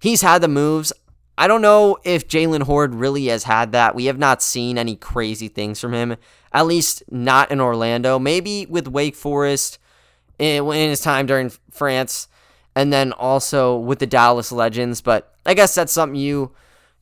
he's 0.01 0.23
had 0.23 0.43
the 0.43 0.49
moves. 0.49 0.93
I 1.39 1.47
don't 1.49 1.63
know 1.63 1.97
if 2.05 2.29
Jalen 2.29 2.65
Hoard 2.65 2.95
really 2.95 3.27
has 3.27 3.45
had 3.45 3.73
that. 3.73 3.95
We 3.95 4.07
have 4.07 4.19
not 4.19 4.43
seen 4.43 4.77
any 4.77 4.95
crazy 4.97 5.49
things 5.49 5.81
from 5.81 5.95
him, 5.95 6.17
at 6.53 6.67
least 6.67 7.03
not 7.11 7.51
in 7.51 7.61
Orlando. 7.61 8.19
Maybe 8.19 8.67
with 8.67 8.89
Wake 8.89 9.17
Forest 9.17 9.79
in 10.39 10.67
his 10.67 11.01
time 11.01 11.27
during 11.27 11.51
France, 11.71 12.29
and 12.75 12.93
then 12.93 13.13
also 13.13 13.77
with 13.77 14.01
the 14.01 14.07
Dallas 14.07 14.53
Legends. 14.53 15.01
But 15.01 15.35
I 15.47 15.55
guess 15.55 15.75
that's 15.75 15.93
something 15.93 16.19
you 16.19 16.53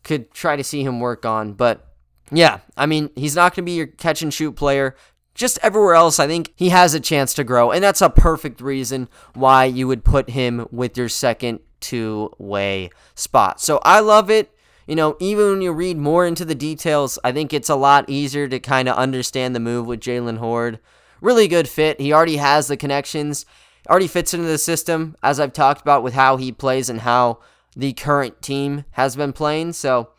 could 0.04 0.32
try 0.32 0.56
to 0.56 0.64
see 0.64 0.82
him 0.82 1.00
work 1.00 1.26
on. 1.26 1.54
But 1.54 1.84
yeah, 2.30 2.60
I 2.76 2.86
mean, 2.86 3.10
he's 3.16 3.36
not 3.36 3.52
going 3.52 3.64
to 3.64 3.70
be 3.70 3.76
your 3.76 3.86
catch 3.86 4.22
and 4.22 4.32
shoot 4.32 4.52
player. 4.52 4.94
Just 5.38 5.60
everywhere 5.62 5.94
else, 5.94 6.18
I 6.18 6.26
think 6.26 6.52
he 6.56 6.70
has 6.70 6.94
a 6.94 7.00
chance 7.00 7.32
to 7.34 7.44
grow. 7.44 7.70
And 7.70 7.82
that's 7.82 8.02
a 8.02 8.10
perfect 8.10 8.60
reason 8.60 9.08
why 9.34 9.66
you 9.66 9.86
would 9.86 10.02
put 10.02 10.30
him 10.30 10.66
with 10.72 10.98
your 10.98 11.08
second 11.08 11.60
two 11.78 12.34
way 12.38 12.90
spot. 13.14 13.60
So 13.60 13.78
I 13.84 14.00
love 14.00 14.30
it. 14.30 14.52
You 14.88 14.96
know, 14.96 15.16
even 15.20 15.50
when 15.50 15.62
you 15.62 15.70
read 15.70 15.96
more 15.96 16.26
into 16.26 16.44
the 16.44 16.56
details, 16.56 17.20
I 17.22 17.30
think 17.30 17.52
it's 17.52 17.68
a 17.68 17.76
lot 17.76 18.10
easier 18.10 18.48
to 18.48 18.58
kind 18.58 18.88
of 18.88 18.96
understand 18.96 19.54
the 19.54 19.60
move 19.60 19.86
with 19.86 20.00
Jalen 20.00 20.38
Hoard. 20.38 20.80
Really 21.20 21.46
good 21.46 21.68
fit. 21.68 22.00
He 22.00 22.12
already 22.12 22.38
has 22.38 22.66
the 22.66 22.76
connections, 22.76 23.46
already 23.88 24.08
fits 24.08 24.34
into 24.34 24.46
the 24.46 24.58
system, 24.58 25.14
as 25.22 25.38
I've 25.38 25.52
talked 25.52 25.82
about 25.82 26.02
with 26.02 26.14
how 26.14 26.36
he 26.36 26.50
plays 26.50 26.90
and 26.90 27.02
how 27.02 27.38
the 27.76 27.92
current 27.92 28.42
team 28.42 28.86
has 28.92 29.14
been 29.14 29.32
playing. 29.32 29.74
So, 29.74 30.10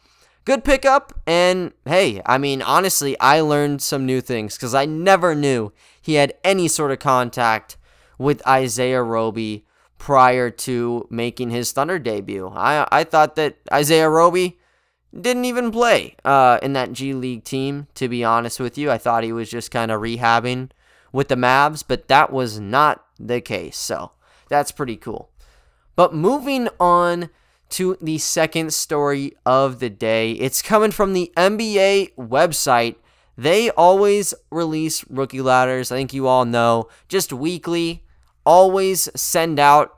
good 0.45 0.63
pickup. 0.63 1.13
And 1.25 1.73
hey, 1.85 2.21
I 2.25 2.37
mean, 2.37 2.61
honestly, 2.61 3.19
I 3.19 3.41
learned 3.41 3.81
some 3.81 4.05
new 4.05 4.21
things 4.21 4.55
because 4.55 4.73
I 4.73 4.85
never 4.85 5.35
knew 5.35 5.71
he 6.01 6.15
had 6.15 6.33
any 6.43 6.67
sort 6.67 6.91
of 6.91 6.99
contact 6.99 7.77
with 8.17 8.45
Isaiah 8.47 9.03
Roby 9.03 9.65
prior 9.97 10.49
to 10.49 11.07
making 11.09 11.51
his 11.51 11.71
Thunder 11.71 11.99
debut. 11.99 12.51
I, 12.55 12.87
I 12.91 13.03
thought 13.03 13.35
that 13.35 13.57
Isaiah 13.71 14.09
Roby 14.09 14.59
didn't 15.19 15.45
even 15.45 15.71
play 15.71 16.15
uh, 16.23 16.59
in 16.61 16.73
that 16.73 16.93
G 16.93 17.13
League 17.13 17.43
team, 17.43 17.87
to 17.95 18.07
be 18.07 18.23
honest 18.23 18.59
with 18.59 18.77
you. 18.77 18.91
I 18.91 18.97
thought 18.97 19.23
he 19.23 19.33
was 19.33 19.49
just 19.49 19.71
kind 19.71 19.91
of 19.91 20.01
rehabbing 20.01 20.69
with 21.11 21.27
the 21.27 21.35
Mavs, 21.35 21.83
but 21.87 22.07
that 22.07 22.31
was 22.31 22.59
not 22.59 23.05
the 23.19 23.41
case. 23.41 23.77
So 23.77 24.11
that's 24.49 24.71
pretty 24.71 24.95
cool. 24.95 25.31
But 25.95 26.13
moving 26.13 26.69
on 26.79 27.29
to 27.69 27.97
the 28.01 28.17
second 28.17 28.73
story 28.73 29.33
of 29.45 29.79
the 29.79 29.89
day. 29.89 30.33
It's 30.33 30.61
coming 30.61 30.91
from 30.91 31.13
the 31.13 31.31
NBA 31.37 32.15
website. 32.15 32.95
They 33.37 33.69
always 33.71 34.33
release 34.51 35.05
rookie 35.09 35.41
ladders. 35.41 35.91
I 35.91 35.97
think 35.97 36.13
you 36.13 36.27
all 36.27 36.45
know, 36.45 36.89
just 37.07 37.31
weekly, 37.31 38.03
always 38.45 39.09
send 39.15 39.59
out 39.59 39.95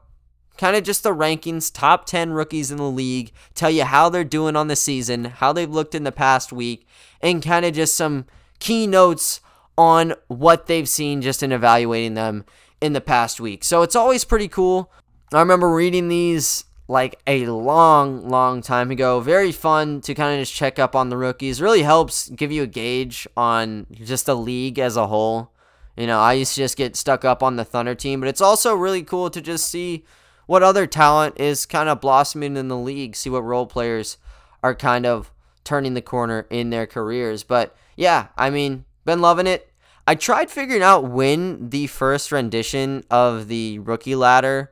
kind 0.58 0.76
of 0.76 0.84
just 0.84 1.02
the 1.02 1.16
rankings, 1.16 1.74
top 1.74 2.06
10 2.06 2.34
rookies 2.34 2.70
in 2.70 2.78
the 2.78 2.84
league, 2.84 3.32
tell 3.56 3.72
you 3.72 3.84
how 3.84 4.10
they're 4.10 4.24
doing 4.24 4.56
on 4.56 4.68
the 4.68 4.76
season, 4.76 5.26
how 5.26 5.52
they've 5.52 5.72
looked 5.72 5.96
in 5.96 6.04
the 6.04 6.12
past 6.12 6.54
week, 6.54 6.88
and 7.20 7.42
kind 7.42 7.66
of 7.66 7.74
just 7.74 7.96
some 7.96 8.26
key 8.60 8.86
notes 8.86 9.42
on 9.78 10.14
what 10.28 10.68
they've 10.68 10.88
seen 10.88 11.22
just 11.22 11.42
in 11.42 11.52
evaluating 11.52 12.14
them 12.14 12.46
in 12.80 12.94
the 12.94 13.02
past 13.02 13.40
week. 13.40 13.64
So 13.64 13.82
it's 13.82 13.96
always 13.96 14.24
pretty 14.24 14.48
cool. 14.48 14.92
I 15.34 15.40
remember 15.40 15.70
reading 15.70 16.10
these 16.10 16.66
like 16.92 17.22
a 17.26 17.46
long, 17.46 18.28
long 18.28 18.62
time 18.62 18.92
ago. 18.92 19.22
Very 19.22 19.54
fun 19.54 20.02
to 20.02 20.14
kind 20.14 20.38
of 20.38 20.42
just 20.42 20.54
check 20.54 20.78
up 20.78 20.94
on 20.94 21.08
the 21.10 21.16
rookies. 21.16 21.62
Really 21.62 21.84
helps 21.84 22.30
give 22.30 22.52
you 22.52 22.64
a 22.64 22.68
gauge 22.68 23.26
on 23.38 23.88
just 23.92 24.26
the 24.26 24.36
league 24.36 24.78
as 24.78 24.98
a 24.98 25.08
whole. 25.08 25.54
You 25.96 26.06
know, 26.06 26.20
I 26.20 26.34
used 26.34 26.54
to 26.56 26.62
just 26.62 26.76
get 26.76 26.98
stuck 26.98 27.24
up 27.24 27.42
on 27.42 27.56
the 27.56 27.64
Thunder 27.64 27.96
team, 27.96 28.20
but 28.20 28.28
it's 28.28 28.42
also 28.42 28.76
really 28.76 29.04
cool 29.04 29.30
to 29.30 29.42
just 29.42 29.70
see 29.70 30.04
what 30.48 30.64
other 30.64 30.86
talent 30.86 31.40
is 31.40 31.66
kind 31.66 31.88
of 31.88 32.02
blossoming 32.02 32.58
in 32.58 32.68
the 32.68 32.78
league, 32.78 33.16
see 33.16 33.30
what 33.30 33.46
role 33.46 33.66
players 33.66 34.18
are 34.62 34.76
kind 34.76 35.06
of 35.06 35.32
turning 35.64 35.94
the 35.94 36.02
corner 36.02 36.46
in 36.50 36.72
their 36.72 36.86
careers. 36.86 37.44
But 37.44 37.74
yeah, 37.96 38.28
I 38.38 38.50
mean, 38.50 38.84
been 39.06 39.22
loving 39.22 39.48
it. 39.48 39.72
I 40.06 40.16
tried 40.16 40.52
figuring 40.52 40.84
out 40.84 41.06
when 41.06 41.70
the 41.70 41.88
first 41.88 42.34
rendition 42.34 43.06
of 43.10 43.48
the 43.48 43.80
rookie 43.80 44.16
ladder 44.16 44.72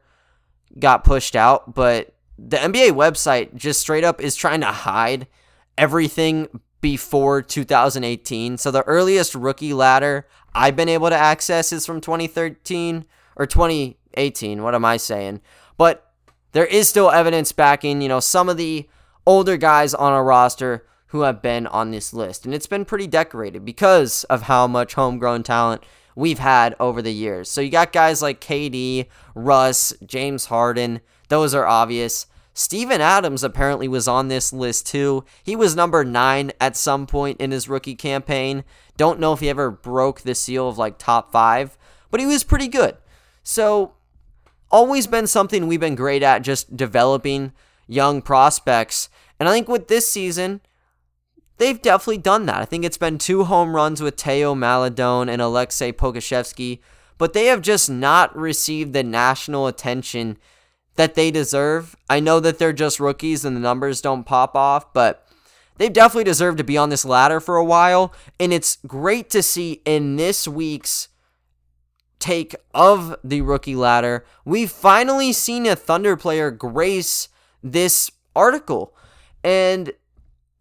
got 0.78 1.04
pushed 1.04 1.36
out, 1.36 1.74
but 1.74 2.14
the 2.38 2.58
NBA 2.58 2.92
website 2.92 3.56
just 3.56 3.82
straight 3.82 4.04
up 4.04 4.22
is 4.22 4.36
trying 4.36 4.62
to 4.62 4.68
hide 4.68 5.28
everything 5.78 6.48
before 6.82 7.42
2018. 7.42 8.58
So 8.58 8.72
the 8.72 8.84
earliest 8.84 9.36
rookie 9.36 9.74
ladder 9.74 10.28
I've 10.54 10.76
been 10.76 10.90
able 10.90 11.10
to 11.10 11.16
access 11.16 11.72
is 11.72 11.86
from 11.86 12.02
2013 12.02 13.06
or 13.36 13.46
2018. 13.46 14.64
What 14.64 14.76
am 14.76 14.86
I 14.86 14.98
saying? 14.98 15.42
But 15.78 16.12
there 16.52 16.66
is 16.66 16.90
still 16.90 17.12
evidence 17.12 17.52
backing, 17.52 18.02
you 18.02 18.08
know, 18.08 18.20
some 18.20 18.50
of 18.50 18.58
the 18.58 18.90
older 19.26 19.58
guys 19.58 19.94
on 19.94 20.12
our 20.12 20.24
roster 20.24 20.88
who 21.08 21.22
have 21.22 21.42
been 21.42 21.68
on 21.68 21.92
this 21.92 22.14
list. 22.14 22.46
And 22.46 22.54
it's 22.54 22.68
been 22.68 22.86
pretty 22.86 23.08
decorated 23.08 23.66
because 23.66 24.24
of 24.26 24.44
how 24.44 24.68
much 24.68 24.94
homegrown 24.94 25.44
talent 25.44 25.84
we've 26.16 26.40
had 26.40 26.76
over 26.80 27.02
the 27.02 27.14
years. 27.14 27.50
So 27.50 27.62
you 27.62 27.70
got 27.70 27.94
guys 27.94 28.22
like 28.22 28.42
KD, 28.42 29.08
Russ, 29.36 29.94
James 30.06 30.46
Harden. 30.46 31.02
Those 31.30 31.54
are 31.54 31.66
obvious. 31.66 32.28
Steven 32.54 33.00
Adams 33.00 33.44
apparently 33.44 33.88
was 33.88 34.08
on 34.08 34.28
this 34.28 34.52
list 34.52 34.88
too. 34.88 35.24
He 35.44 35.56
was 35.56 35.76
number 35.76 36.04
nine 36.04 36.52
at 36.60 36.76
some 36.76 37.08
point 37.08 37.40
in 37.40 37.52
his 37.52 37.70
rookie 37.70 37.96
campaign. 37.96 38.66
Don't 38.98 39.20
know 39.20 39.32
if 39.32 39.40
he 39.40 39.50
ever 39.50 39.72
broke 39.72 40.22
the 40.22 40.36
seal 40.36 40.68
of 40.68 40.78
like 40.78 40.98
top 40.98 41.32
five, 41.32 41.78
but 42.12 42.20
he 42.20 42.26
was 42.26 42.44
pretty 42.44 42.68
good. 42.68 42.98
So, 43.44 43.94
always 44.70 45.08
been 45.08 45.26
something 45.26 45.68
we've 45.68 45.80
been 45.80 45.96
great 45.96 46.22
at 46.22 46.42
just 46.42 46.76
developing 46.76 47.54
young 47.88 48.22
prospects. 48.22 49.10
And 49.40 49.48
I 49.48 49.54
think 49.54 49.68
with 49.68 49.88
this 49.88 50.08
season, 50.08 50.62
they've 51.60 51.82
definitely 51.82 52.18
done 52.18 52.48
that. 52.48 52.62
I 52.62 52.66
think 52.66 52.84
it's 52.84 52.98
been 52.98 53.20
two 53.20 53.44
home 53.44 53.76
runs 53.76 54.02
with 54.02 54.16
Teo 54.16 54.56
Maledon 54.56 55.30
and 55.30 55.42
Alexei 55.42 55.92
Pokusevski, 55.92 56.80
but 57.20 57.34
they 57.34 57.46
have 57.46 57.62
just 57.62 57.90
not 57.90 58.36
received 58.36 58.94
the 58.94 59.04
national 59.04 59.68
attention 59.68 60.38
that 60.96 61.16
they 61.16 61.30
deserve. 61.30 61.96
I 62.10 62.20
know 62.20 62.40
that 62.40 62.58
they're 62.58 62.74
just 62.74 63.00
rookies 63.00 63.46
and 63.46 63.56
the 63.56 63.62
numbers 63.62 64.02
don't 64.02 64.26
pop 64.26 64.56
off, 64.56 64.92
but 64.94 65.28
they've 65.78 65.94
definitely 65.94 66.24
deserve 66.24 66.58
to 66.58 66.64
be 66.64 66.78
on 66.78 66.90
this 66.90 67.06
ladder 67.06 67.40
for 67.40 67.58
a 67.58 67.64
while. 67.64 68.14
And 68.40 68.52
it's 68.52 68.78
great 68.88 69.30
to 69.30 69.44
see 69.44 69.82
in 69.86 70.16
this 70.16 70.48
week's 70.48 71.10
take 72.20 72.54
of 72.74 73.16
the 73.24 73.42
rookie 73.42 73.76
ladder, 73.76 74.26
we've 74.44 74.72
finally 74.72 75.32
seen 75.32 75.66
a 75.66 75.76
Thunder 75.76 76.18
player 76.18 76.52
grace 76.52 77.30
this 77.64 78.12
article. 78.36 78.94
And 79.42 79.94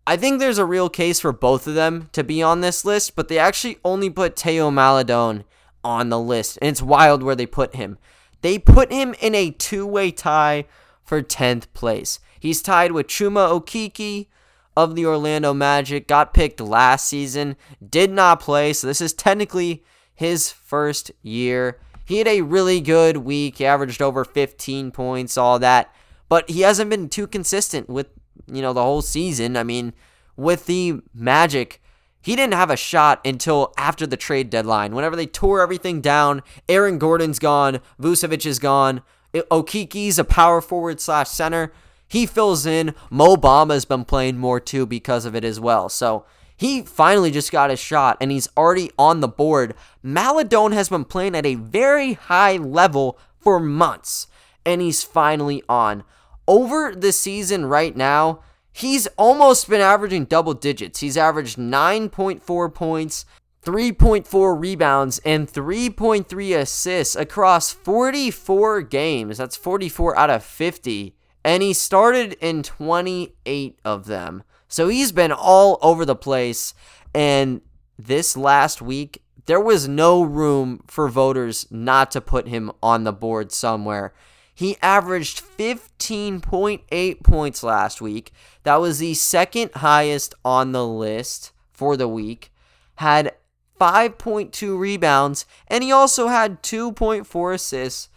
I 0.08 0.16
think 0.16 0.40
there's 0.40 0.56
a 0.56 0.64
real 0.64 0.88
case 0.88 1.20
for 1.20 1.32
both 1.32 1.66
of 1.66 1.74
them 1.74 2.08
to 2.12 2.24
be 2.24 2.42
on 2.42 2.62
this 2.62 2.82
list, 2.82 3.14
but 3.14 3.28
they 3.28 3.38
actually 3.38 3.76
only 3.84 4.08
put 4.08 4.36
Teo 4.36 4.70
Maledon 4.70 5.44
on 5.84 6.08
the 6.08 6.18
list. 6.18 6.58
And 6.62 6.70
it's 6.70 6.80
wild 6.80 7.22
where 7.22 7.36
they 7.36 7.44
put 7.44 7.76
him. 7.76 7.98
They 8.40 8.58
put 8.58 8.90
him 8.90 9.14
in 9.20 9.34
a 9.34 9.50
two 9.50 9.86
way 9.86 10.10
tie 10.10 10.64
for 11.04 11.20
10th 11.20 11.66
place. 11.74 12.20
He's 12.40 12.62
tied 12.62 12.92
with 12.92 13.08
Chuma 13.08 13.50
Okeke 13.50 14.28
of 14.74 14.94
the 14.94 15.04
Orlando 15.04 15.52
Magic, 15.52 16.08
got 16.08 16.32
picked 16.32 16.58
last 16.58 17.06
season, 17.06 17.56
did 17.86 18.10
not 18.10 18.40
play, 18.40 18.72
so 18.72 18.86
this 18.86 19.02
is 19.02 19.12
technically 19.12 19.84
his 20.14 20.50
first 20.50 21.10
year. 21.20 21.80
He 22.06 22.16
had 22.16 22.28
a 22.28 22.40
really 22.40 22.80
good 22.80 23.18
week, 23.18 23.58
he 23.58 23.66
averaged 23.66 24.00
over 24.00 24.24
15 24.24 24.90
points, 24.90 25.36
all 25.36 25.58
that, 25.58 25.94
but 26.30 26.48
he 26.48 26.62
hasn't 26.62 26.88
been 26.88 27.10
too 27.10 27.26
consistent 27.26 27.90
with 27.90 28.06
you 28.52 28.62
know, 28.62 28.72
the 28.72 28.82
whole 28.82 29.02
season. 29.02 29.56
I 29.56 29.62
mean, 29.62 29.92
with 30.36 30.66
the 30.66 31.00
Magic, 31.14 31.82
he 32.20 32.36
didn't 32.36 32.54
have 32.54 32.70
a 32.70 32.76
shot 32.76 33.20
until 33.24 33.72
after 33.76 34.06
the 34.06 34.16
trade 34.16 34.50
deadline. 34.50 34.94
Whenever 34.94 35.16
they 35.16 35.26
tore 35.26 35.60
everything 35.60 36.00
down, 36.00 36.42
Aaron 36.68 36.98
Gordon's 36.98 37.38
gone, 37.38 37.80
Vucevic 38.00 38.44
is 38.44 38.58
gone, 38.58 39.02
Okeke's 39.34 40.18
a 40.18 40.24
power 40.24 40.60
forward 40.60 41.00
slash 41.00 41.28
center. 41.28 41.72
He 42.06 42.26
fills 42.26 42.64
in. 42.64 42.94
Mo 43.10 43.36
Bamba 43.36 43.74
has 43.74 43.84
been 43.84 44.04
playing 44.04 44.38
more 44.38 44.60
too 44.60 44.86
because 44.86 45.24
of 45.24 45.34
it 45.34 45.44
as 45.44 45.60
well. 45.60 45.88
So 45.88 46.24
he 46.56 46.82
finally 46.82 47.30
just 47.30 47.52
got 47.52 47.70
his 47.70 47.78
shot 47.78 48.16
and 48.20 48.30
he's 48.30 48.48
already 48.56 48.90
on 48.98 49.20
the 49.20 49.28
board. 49.28 49.74
Maledon 50.02 50.72
has 50.72 50.88
been 50.88 51.04
playing 51.04 51.36
at 51.36 51.46
a 51.46 51.54
very 51.54 52.14
high 52.14 52.56
level 52.56 53.18
for 53.38 53.60
months 53.60 54.26
and 54.64 54.80
he's 54.80 55.02
finally 55.02 55.62
on 55.68 56.02
over 56.48 56.94
the 56.94 57.12
season 57.12 57.66
right 57.66 57.94
now, 57.94 58.40
he's 58.72 59.06
almost 59.18 59.68
been 59.68 59.80
averaging 59.80 60.24
double 60.24 60.54
digits. 60.54 60.98
He's 60.98 61.16
averaged 61.16 61.58
9.4 61.58 62.74
points, 62.74 63.24
3.4 63.64 64.60
rebounds, 64.60 65.20
and 65.20 65.46
3.3 65.46 66.58
assists 66.58 67.14
across 67.14 67.70
44 67.70 68.82
games. 68.82 69.38
That's 69.38 69.56
44 69.56 70.18
out 70.18 70.30
of 70.30 70.42
50. 70.42 71.14
And 71.44 71.62
he 71.62 71.72
started 71.72 72.36
in 72.40 72.62
28 72.62 73.78
of 73.84 74.06
them. 74.06 74.42
So 74.66 74.88
he's 74.88 75.12
been 75.12 75.32
all 75.32 75.78
over 75.82 76.04
the 76.04 76.16
place. 76.16 76.74
And 77.14 77.60
this 77.98 78.36
last 78.36 78.80
week, 78.82 79.22
there 79.46 79.60
was 79.60 79.88
no 79.88 80.22
room 80.22 80.82
for 80.86 81.08
voters 81.08 81.66
not 81.70 82.10
to 82.12 82.20
put 82.20 82.48
him 82.48 82.70
on 82.82 83.04
the 83.04 83.12
board 83.12 83.50
somewhere. 83.50 84.12
He 84.58 84.76
averaged 84.82 85.40
15.8 85.56 87.22
points 87.22 87.62
last 87.62 88.00
week. 88.00 88.32
That 88.64 88.80
was 88.80 88.98
the 88.98 89.14
second 89.14 89.70
highest 89.74 90.34
on 90.44 90.72
the 90.72 90.84
list 90.84 91.52
for 91.70 91.96
the 91.96 92.08
week. 92.08 92.52
Had 92.96 93.36
5.2 93.80 94.76
rebounds, 94.76 95.46
and 95.68 95.84
he 95.84 95.92
also 95.92 96.26
had 96.26 96.60
2.4 96.64 97.54
assists 97.54 98.08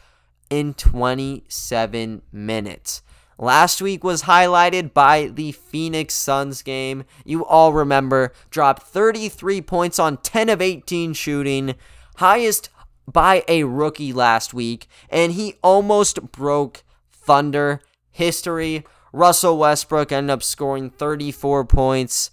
in 0.49 0.73
27 0.73 2.23
minutes. 2.31 3.03
Last 3.37 3.79
week 3.79 4.03
was 4.03 4.23
highlighted 4.23 4.95
by 4.95 5.27
the 5.27 5.51
Phoenix 5.51 6.15
Suns 6.15 6.63
game. 6.63 7.03
You 7.23 7.45
all 7.45 7.71
remember, 7.71 8.33
dropped 8.49 8.81
33 8.81 9.61
points 9.61 9.99
on 9.99 10.17
10 10.17 10.49
of 10.49 10.59
18 10.59 11.13
shooting, 11.13 11.75
highest 12.15 12.70
by 13.07 13.43
a 13.47 13.63
rookie 13.63 14.13
last 14.13 14.53
week, 14.53 14.87
and 15.09 15.33
he 15.33 15.55
almost 15.63 16.31
broke 16.31 16.83
Thunder 17.11 17.81
history. 18.09 18.83
Russell 19.13 19.57
Westbrook 19.57 20.11
ended 20.11 20.31
up 20.31 20.43
scoring 20.43 20.89
34 20.89 21.65
points 21.65 22.31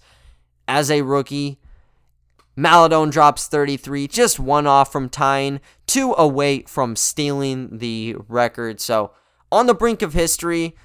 as 0.67 0.89
a 0.89 1.01
rookie. 1.01 1.59
Maledon 2.55 3.09
drops 3.09 3.47
33, 3.47 4.07
just 4.07 4.39
one 4.39 4.67
off 4.67 4.91
from 4.91 5.09
tying, 5.09 5.61
two 5.87 6.13
away 6.17 6.63
from 6.63 6.95
stealing 6.95 7.77
the 7.77 8.15
record. 8.27 8.81
So, 8.81 9.11
on 9.51 9.65
the 9.65 9.73
brink 9.73 10.01
of 10.01 10.13
history, 10.13 10.75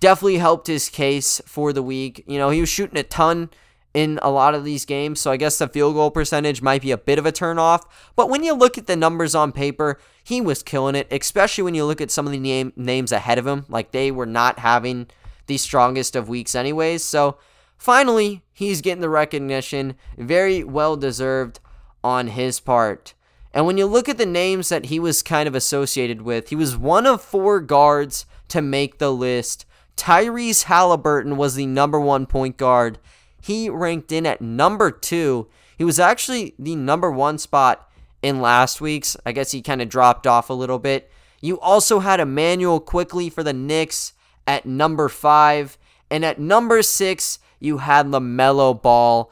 definitely 0.00 0.38
helped 0.38 0.66
his 0.66 0.90
case 0.90 1.40
for 1.46 1.72
the 1.72 1.82
week. 1.82 2.22
You 2.26 2.38
know, 2.38 2.50
he 2.50 2.60
was 2.60 2.68
shooting 2.68 2.98
a 2.98 3.02
ton 3.02 3.48
in 3.94 4.18
a 4.22 4.30
lot 4.30 4.56
of 4.56 4.64
these 4.64 4.84
games, 4.84 5.20
so 5.20 5.30
I 5.30 5.36
guess 5.36 5.56
the 5.56 5.68
field 5.68 5.94
goal 5.94 6.10
percentage 6.10 6.60
might 6.60 6.82
be 6.82 6.90
a 6.90 6.98
bit 6.98 7.18
of 7.18 7.26
a 7.26 7.32
turnoff. 7.32 7.84
But 8.16 8.28
when 8.28 8.42
you 8.42 8.52
look 8.52 8.76
at 8.76 8.88
the 8.88 8.96
numbers 8.96 9.36
on 9.36 9.52
paper, 9.52 10.00
he 10.22 10.40
was 10.40 10.64
killing 10.64 10.96
it, 10.96 11.06
especially 11.12 11.62
when 11.62 11.76
you 11.76 11.84
look 11.84 12.00
at 12.00 12.10
some 12.10 12.26
of 12.26 12.32
the 12.32 12.40
name, 12.40 12.72
names 12.74 13.12
ahead 13.12 13.38
of 13.38 13.46
him. 13.46 13.64
Like 13.68 13.92
they 13.92 14.10
were 14.10 14.26
not 14.26 14.58
having 14.58 15.06
the 15.46 15.58
strongest 15.58 16.16
of 16.16 16.28
weeks, 16.28 16.56
anyways. 16.56 17.04
So 17.04 17.38
finally, 17.78 18.42
he's 18.52 18.80
getting 18.80 19.00
the 19.00 19.08
recognition, 19.08 19.94
very 20.18 20.64
well 20.64 20.96
deserved 20.96 21.60
on 22.02 22.28
his 22.28 22.58
part. 22.58 23.14
And 23.52 23.64
when 23.64 23.78
you 23.78 23.86
look 23.86 24.08
at 24.08 24.18
the 24.18 24.26
names 24.26 24.70
that 24.70 24.86
he 24.86 24.98
was 24.98 25.22
kind 25.22 25.46
of 25.46 25.54
associated 25.54 26.22
with, 26.22 26.48
he 26.48 26.56
was 26.56 26.76
one 26.76 27.06
of 27.06 27.22
four 27.22 27.60
guards 27.60 28.26
to 28.48 28.60
make 28.60 28.98
the 28.98 29.12
list. 29.12 29.64
Tyrese 29.96 30.64
Halliburton 30.64 31.36
was 31.36 31.54
the 31.54 31.66
number 31.66 32.00
one 32.00 32.26
point 32.26 32.56
guard 32.56 32.98
he 33.44 33.68
ranked 33.68 34.10
in 34.10 34.24
at 34.24 34.40
number 34.40 34.90
two. 34.90 35.48
He 35.76 35.84
was 35.84 36.00
actually 36.00 36.54
the 36.58 36.76
number 36.76 37.10
one 37.10 37.36
spot 37.36 37.90
in 38.22 38.40
last 38.40 38.80
week's. 38.80 39.18
I 39.26 39.32
guess 39.32 39.50
he 39.50 39.60
kind 39.60 39.82
of 39.82 39.90
dropped 39.90 40.26
off 40.26 40.48
a 40.48 40.54
little 40.54 40.78
bit. 40.78 41.10
You 41.42 41.60
also 41.60 41.98
had 41.98 42.20
Immanuel 42.20 42.80
Quickley 42.80 43.28
for 43.28 43.42
the 43.42 43.52
Knicks 43.52 44.14
at 44.46 44.64
number 44.64 45.10
five. 45.10 45.76
And 46.10 46.24
at 46.24 46.38
number 46.38 46.80
six, 46.80 47.38
you 47.60 47.78
had 47.78 48.06
LaMelo 48.06 48.80
Ball. 48.80 49.30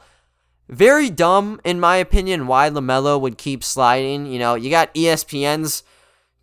Very 0.69 1.09
dumb, 1.09 1.59
in 1.63 1.79
my 1.79 1.95
opinion, 1.95 2.45
why 2.45 2.69
LaMelo 2.69 3.19
would 3.19 3.39
keep 3.39 3.63
sliding. 3.63 4.27
You 4.27 4.37
know, 4.37 4.53
you 4.53 4.69
got 4.69 4.93
ESPN's 4.93 5.81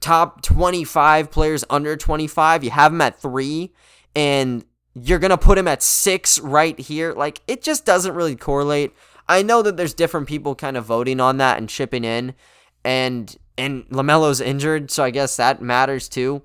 top 0.00 0.42
25 0.42 1.30
players 1.30 1.64
under 1.70 1.96
25. 1.96 2.64
You 2.64 2.70
have 2.70 2.92
him 2.92 3.00
at 3.00 3.20
three, 3.20 3.72
and 4.16 4.64
you're 4.94 5.18
going 5.18 5.30
to 5.30 5.38
put 5.38 5.58
him 5.58 5.68
at 5.68 5.82
six 5.82 6.38
right 6.40 6.78
here. 6.78 7.12
Like, 7.12 7.40
it 7.46 7.62
just 7.62 7.84
doesn't 7.84 8.14
really 8.14 8.36
correlate. 8.36 8.92
I 9.28 9.42
know 9.42 9.62
that 9.62 9.76
there's 9.76 9.94
different 9.94 10.28
people 10.28 10.54
kind 10.54 10.76
of 10.76 10.84
voting 10.84 11.20
on 11.20 11.36
that 11.36 11.58
and 11.58 11.68
chipping 11.68 12.04
in, 12.04 12.34
and 12.84 13.36
and 13.56 13.86
LaMelo's 13.90 14.40
injured, 14.40 14.90
so 14.90 15.04
I 15.04 15.10
guess 15.10 15.36
that 15.36 15.62
matters 15.62 16.08
too. 16.08 16.42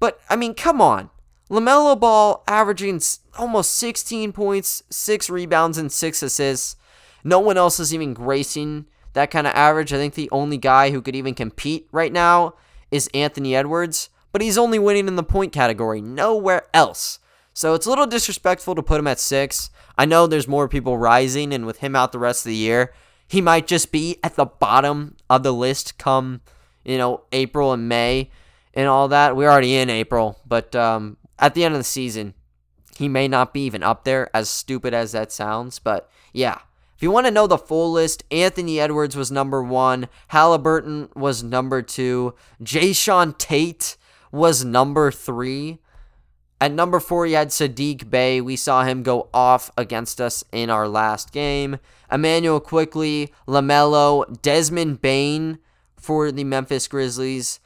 But 0.00 0.20
I 0.28 0.34
mean, 0.36 0.54
come 0.54 0.80
on. 0.80 1.10
LaMelo 1.48 1.98
Ball 1.98 2.42
averaging 2.48 3.00
almost 3.38 3.74
16 3.74 4.32
points, 4.32 4.82
6 4.90 5.30
rebounds, 5.30 5.78
and 5.78 5.92
6 5.92 6.22
assists. 6.22 6.74
No 7.22 7.38
one 7.38 7.56
else 7.56 7.78
is 7.78 7.94
even 7.94 8.14
gracing 8.14 8.86
that 9.12 9.30
kind 9.30 9.46
of 9.46 9.54
average. 9.54 9.92
I 9.92 9.96
think 9.96 10.14
the 10.14 10.30
only 10.32 10.58
guy 10.58 10.90
who 10.90 11.00
could 11.00 11.14
even 11.14 11.34
compete 11.34 11.86
right 11.92 12.12
now 12.12 12.54
is 12.90 13.08
Anthony 13.14 13.54
Edwards, 13.54 14.10
but 14.32 14.42
he's 14.42 14.58
only 14.58 14.80
winning 14.80 15.06
in 15.06 15.16
the 15.16 15.22
point 15.22 15.52
category, 15.52 16.00
nowhere 16.00 16.66
else. 16.74 17.20
So 17.56 17.72
it's 17.72 17.86
a 17.86 17.88
little 17.88 18.06
disrespectful 18.06 18.74
to 18.74 18.82
put 18.82 19.00
him 19.00 19.06
at 19.06 19.18
6. 19.18 19.70
I 19.96 20.04
know 20.04 20.26
there's 20.26 20.46
more 20.46 20.68
people 20.68 20.98
rising, 20.98 21.54
and 21.54 21.64
with 21.64 21.78
him 21.78 21.96
out 21.96 22.12
the 22.12 22.18
rest 22.18 22.44
of 22.44 22.50
the 22.50 22.54
year, 22.54 22.92
he 23.26 23.40
might 23.40 23.66
just 23.66 23.90
be 23.90 24.18
at 24.22 24.36
the 24.36 24.44
bottom 24.44 25.16
of 25.30 25.42
the 25.42 25.54
list 25.54 25.96
come, 25.96 26.42
you 26.84 26.98
know, 26.98 27.22
April 27.32 27.72
and 27.72 27.88
May 27.88 28.30
and 28.74 28.88
all 28.88 29.08
that. 29.08 29.36
We're 29.36 29.48
already 29.48 29.74
in 29.74 29.88
April, 29.88 30.38
but 30.46 30.76
um, 30.76 31.16
at 31.38 31.54
the 31.54 31.64
end 31.64 31.72
of 31.72 31.80
the 31.80 31.84
season, 31.84 32.34
he 32.98 33.08
may 33.08 33.26
not 33.26 33.54
be 33.54 33.64
even 33.64 33.82
up 33.82 34.04
there, 34.04 34.28
as 34.36 34.50
stupid 34.50 34.92
as 34.92 35.12
that 35.12 35.32
sounds. 35.32 35.78
But 35.78 36.10
yeah, 36.34 36.58
if 36.94 37.02
you 37.02 37.10
want 37.10 37.26
to 37.26 37.32
know 37.32 37.46
the 37.46 37.56
full 37.56 37.90
list, 37.90 38.22
Anthony 38.30 38.78
Edwards 38.78 39.16
was 39.16 39.32
number 39.32 39.62
one, 39.62 40.08
Halliburton 40.28 41.08
was 41.16 41.42
number 41.42 41.80
two, 41.80 42.34
Jae'Sean 42.62 43.38
Tate 43.38 43.96
was 44.30 44.62
number 44.62 45.10
three. 45.10 45.78
At 46.60 46.72
number 46.72 47.00
four, 47.00 47.26
you 47.26 47.36
had 47.36 47.48
Sadiq 47.48 48.08
Bey. 48.08 48.40
We 48.40 48.56
saw 48.56 48.84
him 48.84 49.02
go 49.02 49.28
off 49.34 49.70
against 49.76 50.20
us 50.20 50.42
in 50.52 50.70
our 50.70 50.88
last 50.88 51.32
game. 51.32 51.78
Immanuel 52.10 52.60
Quickley, 52.60 53.32
LaMelo, 53.46 54.40
Desmond 54.40 55.02
Bane 55.02 55.58
for 55.96 56.32
the 56.32 56.44
Memphis 56.44 56.88
Grizzlies. 56.88 57.60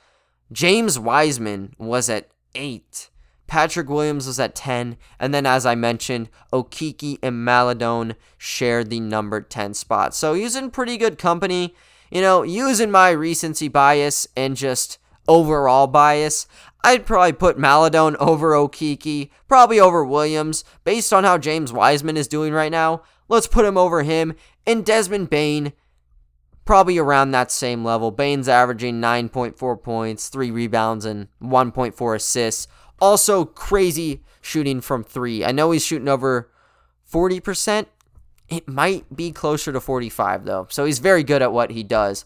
James 0.50 0.98
Wiseman 0.98 1.74
was 1.78 2.10
at 2.10 2.30
eight. 2.54 3.10
Patrick 3.46 3.88
Williams 3.88 4.26
was 4.26 4.40
at 4.40 4.54
10. 4.54 4.96
And 5.18 5.34
then, 5.34 5.44
as 5.44 5.66
I 5.66 5.74
mentioned, 5.74 6.28
Okeke 6.52 7.18
and 7.22 7.44
Maledon 7.44 8.14
shared 8.38 8.90
the 8.90 9.00
number 9.00 9.40
10 9.40 9.74
spot. 9.74 10.14
So 10.14 10.34
he's 10.34 10.56
in 10.56 10.70
pretty 10.70 10.96
good 10.96 11.18
company. 11.18 11.74
You 12.10 12.20
know, 12.20 12.42
using 12.42 12.90
my 12.90 13.10
recency 13.10 13.68
bias 13.68 14.26
and 14.36 14.56
just 14.56 14.98
overall 15.28 15.86
bias, 15.86 16.46
I'd 16.82 17.06
probably 17.06 17.32
put 17.32 17.58
Maledon 17.58 18.16
over 18.18 18.52
Okeke, 18.52 19.30
probably 19.48 19.78
over 19.78 20.04
Williams, 20.04 20.64
based 20.84 21.12
on 21.12 21.24
how 21.24 21.38
James 21.38 21.72
Wiseman 21.72 22.16
is 22.16 22.28
doing 22.28 22.52
right 22.52 22.72
now. 22.72 23.02
Let's 23.28 23.46
put 23.46 23.64
him 23.64 23.76
over 23.76 24.02
him. 24.02 24.34
And 24.66 24.84
Desmond 24.84 25.30
Bane, 25.30 25.72
probably 26.64 26.98
around 26.98 27.32
that 27.32 27.50
same 27.50 27.84
level. 27.84 28.10
Bane's 28.10 28.48
averaging 28.48 29.00
9.4 29.00 29.82
points, 29.82 30.28
3 30.28 30.50
rebounds, 30.50 31.04
and 31.04 31.28
1.4 31.42 32.16
assists. 32.16 32.66
Also, 32.98 33.44
crazy 33.44 34.22
shooting 34.40 34.80
from 34.80 35.04
three. 35.04 35.44
I 35.44 35.52
know 35.52 35.70
he's 35.70 35.84
shooting 35.84 36.08
over 36.08 36.50
40%. 37.10 37.86
It 38.48 38.68
might 38.68 39.14
be 39.14 39.32
closer 39.32 39.72
to 39.72 39.80
45, 39.80 40.44
though. 40.44 40.66
So 40.70 40.84
he's 40.84 40.98
very 40.98 41.22
good 41.22 41.42
at 41.42 41.52
what 41.52 41.70
he 41.70 41.82
does 41.82 42.24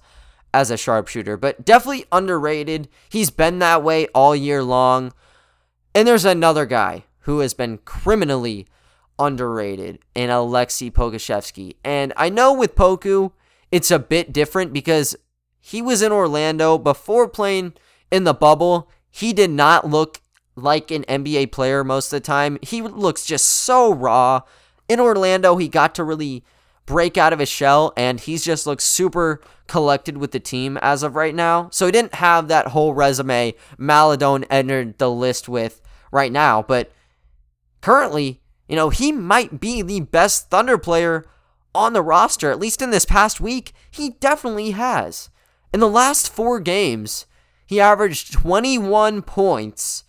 as 0.54 0.70
a 0.70 0.76
sharpshooter, 0.76 1.36
but 1.36 1.64
definitely 1.64 2.06
underrated. 2.12 2.88
He's 3.08 3.30
been 3.30 3.58
that 3.58 3.82
way 3.82 4.06
all 4.14 4.36
year 4.36 4.62
long. 4.62 5.12
And 5.96 6.06
there's 6.06 6.24
another 6.24 6.64
guy 6.64 7.04
who 7.20 7.40
has 7.40 7.54
been 7.54 7.78
criminally 7.78 8.68
underrated 9.18 9.98
in 10.14 10.30
Alexei 10.30 10.90
Pokusevski. 10.90 11.76
And 11.84 12.12
I 12.16 12.30
know 12.30 12.52
with 12.52 12.76
Poku, 12.76 13.32
it's 13.72 13.90
a 13.90 13.98
bit 13.98 14.32
different 14.32 14.72
because 14.72 15.16
he 15.60 15.82
was 15.82 16.02
in 16.02 16.12
Orlando 16.12 16.78
before 16.78 17.28
playing 17.28 17.74
in 18.12 18.22
the 18.22 18.34
bubble. 18.34 18.88
He 19.10 19.32
did 19.32 19.50
not 19.50 19.88
look 19.88 20.20
like 20.54 20.92
an 20.92 21.02
NBA 21.04 21.50
player 21.50 21.82
most 21.82 22.12
of 22.12 22.22
the 22.22 22.26
time. 22.26 22.58
He 22.62 22.80
looks 22.80 23.26
just 23.26 23.46
so 23.46 23.92
raw. 23.92 24.42
In 24.88 25.00
Orlando, 25.00 25.56
he 25.56 25.66
got 25.66 25.96
to 25.96 26.04
really 26.04 26.44
break 26.86 27.16
out 27.16 27.32
of 27.32 27.38
his 27.38 27.48
shell 27.48 27.92
and 27.96 28.20
he's 28.20 28.44
just 28.44 28.66
looks 28.66 28.84
super 28.84 29.40
collected 29.66 30.18
with 30.18 30.32
the 30.32 30.40
team 30.40 30.76
as 30.82 31.02
of 31.02 31.16
right 31.16 31.34
now. 31.34 31.68
So 31.70 31.86
he 31.86 31.92
didn't 31.92 32.14
have 32.14 32.48
that 32.48 32.68
whole 32.68 32.94
resume 32.94 33.54
Maledon 33.78 34.44
entered 34.44 34.98
the 34.98 35.10
list 35.10 35.48
with 35.48 35.80
right 36.12 36.32
now, 36.32 36.62
but 36.62 36.92
currently, 37.80 38.40
you 38.68 38.76
know, 38.76 38.90
he 38.90 39.12
might 39.12 39.60
be 39.60 39.82
the 39.82 40.00
best 40.00 40.50
Thunder 40.50 40.78
player 40.78 41.26
on 41.74 41.92
the 41.92 42.02
roster, 42.02 42.50
at 42.50 42.60
least 42.60 42.80
in 42.80 42.90
this 42.90 43.04
past 43.04 43.40
week. 43.40 43.72
He 43.90 44.10
definitely 44.10 44.72
has. 44.72 45.30
In 45.72 45.80
the 45.80 45.88
last 45.88 46.30
four 46.30 46.60
games, 46.60 47.26
he 47.66 47.80
averaged 47.80 48.32
21 48.32 49.22
points, 49.22 50.04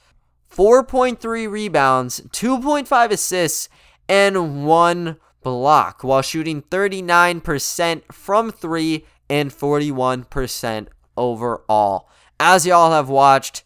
4.3 0.53 1.49
rebounds, 1.49 2.21
2.5 2.31 3.11
assists, 3.11 3.67
and 4.07 4.65
one 4.65 5.17
block 5.45 6.03
while 6.03 6.23
shooting 6.23 6.63
39% 6.63 8.11
from 8.11 8.51
three 8.51 9.05
and 9.29 9.51
41% 9.51 10.87
overall. 11.15 12.09
As 12.39 12.65
y'all 12.65 12.91
have 12.91 13.09
watched, 13.09 13.63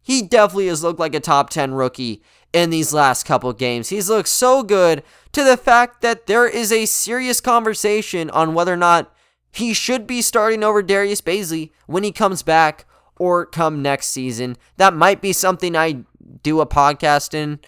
he 0.00 0.22
definitely 0.22 0.68
has 0.68 0.84
looked 0.84 1.00
like 1.00 1.16
a 1.16 1.20
top 1.20 1.50
10 1.50 1.74
rookie 1.74 2.22
in 2.52 2.70
these 2.70 2.94
last 2.94 3.24
couple 3.24 3.52
games. 3.52 3.88
He's 3.88 4.08
looked 4.08 4.28
so 4.28 4.62
good 4.62 5.02
to 5.32 5.42
the 5.42 5.56
fact 5.56 6.02
that 6.02 6.28
there 6.28 6.46
is 6.46 6.70
a 6.70 6.86
serious 6.86 7.40
conversation 7.40 8.30
on 8.30 8.54
whether 8.54 8.72
or 8.72 8.76
not 8.76 9.12
he 9.50 9.74
should 9.74 10.06
be 10.06 10.22
starting 10.22 10.62
over 10.62 10.82
Darius 10.82 11.20
Bazley 11.20 11.72
when 11.86 12.04
he 12.04 12.12
comes 12.12 12.44
back 12.44 12.86
or 13.18 13.44
come 13.44 13.82
next 13.82 14.10
season. 14.10 14.56
That 14.76 14.94
might 14.94 15.20
be 15.20 15.32
something 15.32 15.74
I 15.74 16.04
do 16.44 16.60
a 16.60 16.66
podcast 16.66 17.34
in 17.34 17.58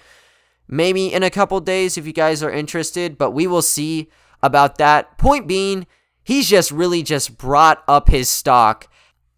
maybe 0.70 1.12
in 1.12 1.22
a 1.22 1.30
couple 1.30 1.60
days 1.60 1.98
if 1.98 2.06
you 2.06 2.12
guys 2.12 2.42
are 2.42 2.50
interested, 2.50 3.18
but 3.18 3.32
we 3.32 3.46
will 3.46 3.62
see 3.62 4.08
about 4.42 4.78
that. 4.78 5.18
Point 5.18 5.46
being, 5.46 5.86
he's 6.22 6.48
just 6.48 6.70
really 6.70 7.02
just 7.02 7.36
brought 7.36 7.82
up 7.88 8.08
his 8.08 8.28
stock. 8.28 8.86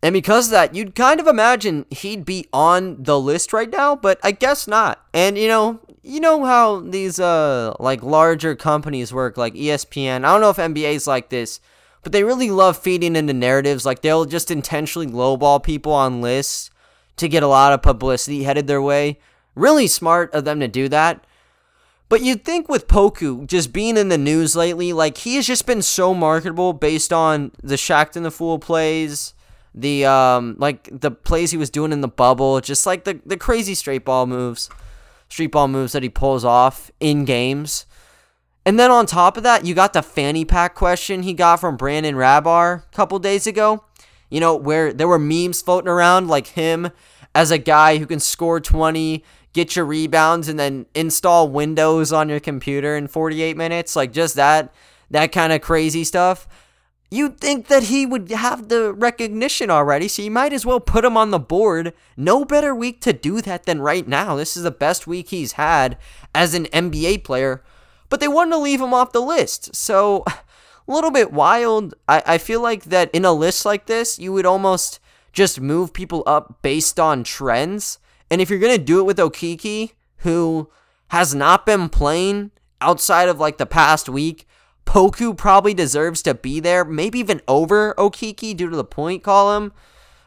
And 0.02 0.12
because 0.12 0.48
of 0.48 0.52
that, 0.52 0.74
you'd 0.74 0.94
kind 0.94 1.20
of 1.20 1.26
imagine 1.26 1.86
he'd 1.90 2.24
be 2.24 2.48
on 2.52 3.02
the 3.02 3.18
list 3.18 3.52
right 3.52 3.70
now, 3.70 3.96
but 3.96 4.18
I 4.22 4.32
guess 4.32 4.66
not. 4.66 5.00
And 5.14 5.38
you 5.38 5.48
know, 5.48 5.80
you 6.02 6.20
know 6.20 6.44
how 6.44 6.80
these 6.80 7.20
uh 7.20 7.74
like 7.78 8.02
larger 8.02 8.56
companies 8.56 9.12
work 9.12 9.36
like 9.36 9.54
ESPN. 9.54 10.24
I 10.24 10.32
don't 10.32 10.40
know 10.40 10.50
if 10.50 10.56
NBA's 10.56 11.06
like 11.06 11.30
this, 11.30 11.60
but 12.02 12.12
they 12.12 12.24
really 12.24 12.50
love 12.50 12.76
feeding 12.76 13.14
into 13.14 13.32
narratives. 13.32 13.86
Like 13.86 14.02
they'll 14.02 14.24
just 14.24 14.50
intentionally 14.50 15.06
lowball 15.06 15.62
people 15.62 15.92
on 15.92 16.20
lists 16.20 16.70
to 17.16 17.28
get 17.28 17.44
a 17.44 17.48
lot 17.48 17.72
of 17.72 17.82
publicity 17.82 18.42
headed 18.42 18.66
their 18.66 18.82
way. 18.82 19.20
Really 19.54 19.86
smart 19.86 20.32
of 20.32 20.44
them 20.44 20.60
to 20.60 20.68
do 20.68 20.88
that. 20.88 21.24
But 22.08 22.20
you'd 22.20 22.44
think 22.44 22.68
with 22.68 22.88
Poku 22.88 23.46
just 23.46 23.72
being 23.72 23.96
in 23.96 24.10
the 24.10 24.18
news 24.18 24.54
lately, 24.54 24.92
like 24.92 25.16
he 25.16 25.36
has 25.36 25.46
just 25.46 25.66
been 25.66 25.80
so 25.80 26.12
marketable 26.12 26.74
based 26.74 27.12
on 27.12 27.52
the 27.62 27.76
Shaqtin' 27.76 28.22
the 28.22 28.30
Fool 28.30 28.58
plays, 28.58 29.32
the 29.74 30.04
um 30.04 30.56
like 30.58 30.88
the 30.92 31.10
plays 31.10 31.50
he 31.50 31.56
was 31.56 31.70
doing 31.70 31.90
in 31.90 32.02
the 32.02 32.08
bubble, 32.08 32.60
just 32.60 32.84
like 32.84 33.04
the 33.04 33.20
the 33.24 33.38
crazy 33.38 33.74
straight 33.74 34.04
ball 34.04 34.26
moves, 34.26 34.68
street 35.30 35.52
ball 35.52 35.68
moves 35.68 35.92
that 35.92 36.02
he 36.02 36.10
pulls 36.10 36.44
off 36.44 36.90
in 37.00 37.24
games. 37.24 37.86
And 38.64 38.78
then 38.78 38.90
on 38.90 39.06
top 39.06 39.36
of 39.36 39.42
that, 39.42 39.64
you 39.64 39.74
got 39.74 39.92
the 39.92 40.02
fanny 40.02 40.44
pack 40.44 40.74
question 40.74 41.22
he 41.22 41.32
got 41.32 41.60
from 41.60 41.76
Brandon 41.76 42.14
Rahbar 42.14 42.84
a 42.84 42.94
couple 42.94 43.18
days 43.18 43.46
ago. 43.46 43.84
You 44.30 44.40
know, 44.40 44.54
where 44.54 44.92
there 44.92 45.08
were 45.08 45.18
memes 45.18 45.62
floating 45.62 45.88
around 45.88 46.28
like 46.28 46.48
him 46.48 46.90
as 47.34 47.50
a 47.50 47.58
guy 47.58 47.98
who 47.98 48.06
can 48.06 48.20
score 48.20 48.60
20, 48.60 49.24
get 49.52 49.76
your 49.76 49.84
rebounds, 49.84 50.48
and 50.48 50.58
then 50.58 50.86
install 50.94 51.48
Windows 51.48 52.12
on 52.12 52.28
your 52.28 52.40
computer 52.40 52.96
in 52.96 53.08
48 53.08 53.56
minutes. 53.56 53.96
Like 53.96 54.12
just 54.12 54.34
that, 54.36 54.72
that 55.10 55.32
kind 55.32 55.52
of 55.52 55.60
crazy 55.60 56.04
stuff. 56.04 56.48
You'd 57.10 57.38
think 57.38 57.66
that 57.66 57.84
he 57.84 58.06
would 58.06 58.30
have 58.30 58.68
the 58.68 58.92
recognition 58.94 59.68
already, 59.68 60.08
so 60.08 60.22
you 60.22 60.30
might 60.30 60.54
as 60.54 60.64
well 60.64 60.80
put 60.80 61.04
him 61.04 61.16
on 61.16 61.30
the 61.30 61.38
board. 61.38 61.92
No 62.16 62.44
better 62.46 62.74
week 62.74 63.02
to 63.02 63.12
do 63.12 63.42
that 63.42 63.64
than 63.64 63.82
right 63.82 64.08
now. 64.08 64.36
This 64.36 64.56
is 64.56 64.62
the 64.62 64.70
best 64.70 65.06
week 65.06 65.28
he's 65.28 65.52
had 65.52 65.98
as 66.34 66.54
an 66.54 66.64
NBA 66.66 67.22
player, 67.22 67.62
but 68.08 68.20
they 68.20 68.28
wanted 68.28 68.52
to 68.52 68.58
leave 68.58 68.80
him 68.80 68.94
off 68.94 69.12
the 69.12 69.20
list. 69.20 69.76
So, 69.76 70.24
a 70.88 70.92
little 70.92 71.10
bit 71.10 71.32
wild. 71.32 71.94
I, 72.08 72.22
I 72.26 72.38
feel 72.38 72.60
like 72.60 72.84
that 72.84 73.10
in 73.12 73.24
a 73.24 73.32
list 73.32 73.64
like 73.64 73.86
this, 73.86 74.18
you 74.18 74.32
would 74.32 74.46
almost 74.46 74.98
just 75.32 75.60
move 75.60 75.92
people 75.92 76.22
up 76.26 76.62
based 76.62 76.98
on 76.98 77.24
trends. 77.24 77.98
And 78.32 78.40
if 78.40 78.48
you're 78.48 78.58
going 78.58 78.78
to 78.78 78.82
do 78.82 78.98
it 78.98 79.02
with 79.02 79.18
Okeke, 79.18 79.92
who 80.20 80.70
has 81.08 81.34
not 81.34 81.66
been 81.66 81.90
playing 81.90 82.50
outside 82.80 83.28
of 83.28 83.38
like 83.38 83.58
the 83.58 83.66
past 83.66 84.08
week, 84.08 84.48
Poku 84.86 85.36
probably 85.36 85.74
deserves 85.74 86.22
to 86.22 86.32
be 86.32 86.58
there, 86.58 86.82
maybe 86.82 87.18
even 87.18 87.42
over 87.46 87.92
Okeke 87.98 88.56
due 88.56 88.70
to 88.70 88.74
the 88.74 88.84
point 88.84 89.22
column. 89.22 89.74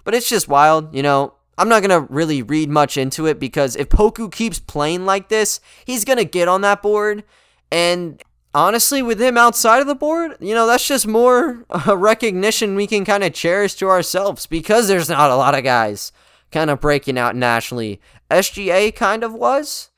But 0.04 0.14
it's 0.14 0.30
just 0.30 0.48
wild, 0.48 0.94
you 0.94 1.02
know. 1.02 1.34
I'm 1.58 1.68
not 1.68 1.82
going 1.82 2.00
to 2.00 2.14
really 2.14 2.44
read 2.44 2.70
much 2.70 2.96
into 2.96 3.26
it 3.26 3.40
because 3.40 3.76
if 3.76 3.90
Poku 3.90 4.32
keeps 4.32 4.60
playing 4.60 5.08
like 5.08 5.30
this, 5.30 5.60
he's 5.84 6.06
going 6.06 6.20
to 6.20 6.26
get 6.26 6.48
on 6.48 6.62
that 6.62 6.84
board. 6.84 7.24
And 7.72 8.22
honestly, 8.54 9.02
with 9.02 9.20
him 9.20 9.36
outside 9.36 9.80
of 9.80 9.88
the 9.88 9.96
board, 9.96 10.38
you 10.40 10.54
know, 10.54 10.68
that's 10.68 10.88
just 10.88 11.08
more 11.08 11.66
a 11.88 11.98
recognition 11.98 12.76
we 12.76 12.86
can 12.86 13.04
kind 13.04 13.24
of 13.24 13.34
cherish 13.34 13.74
to 13.76 13.88
ourselves 13.88 14.46
because 14.46 14.88
there's 14.88 15.10
not 15.10 15.32
a 15.32 15.36
lot 15.36 15.56
of 15.56 15.64
guys 15.64 16.12
kind 16.52 16.70
of 16.70 16.82
breaking 16.82 17.18
out 17.18 17.36
nationally. 17.36 18.00
SGA 18.30 18.96
kind 18.96 19.24
of 19.24 19.34
was, 19.34 19.90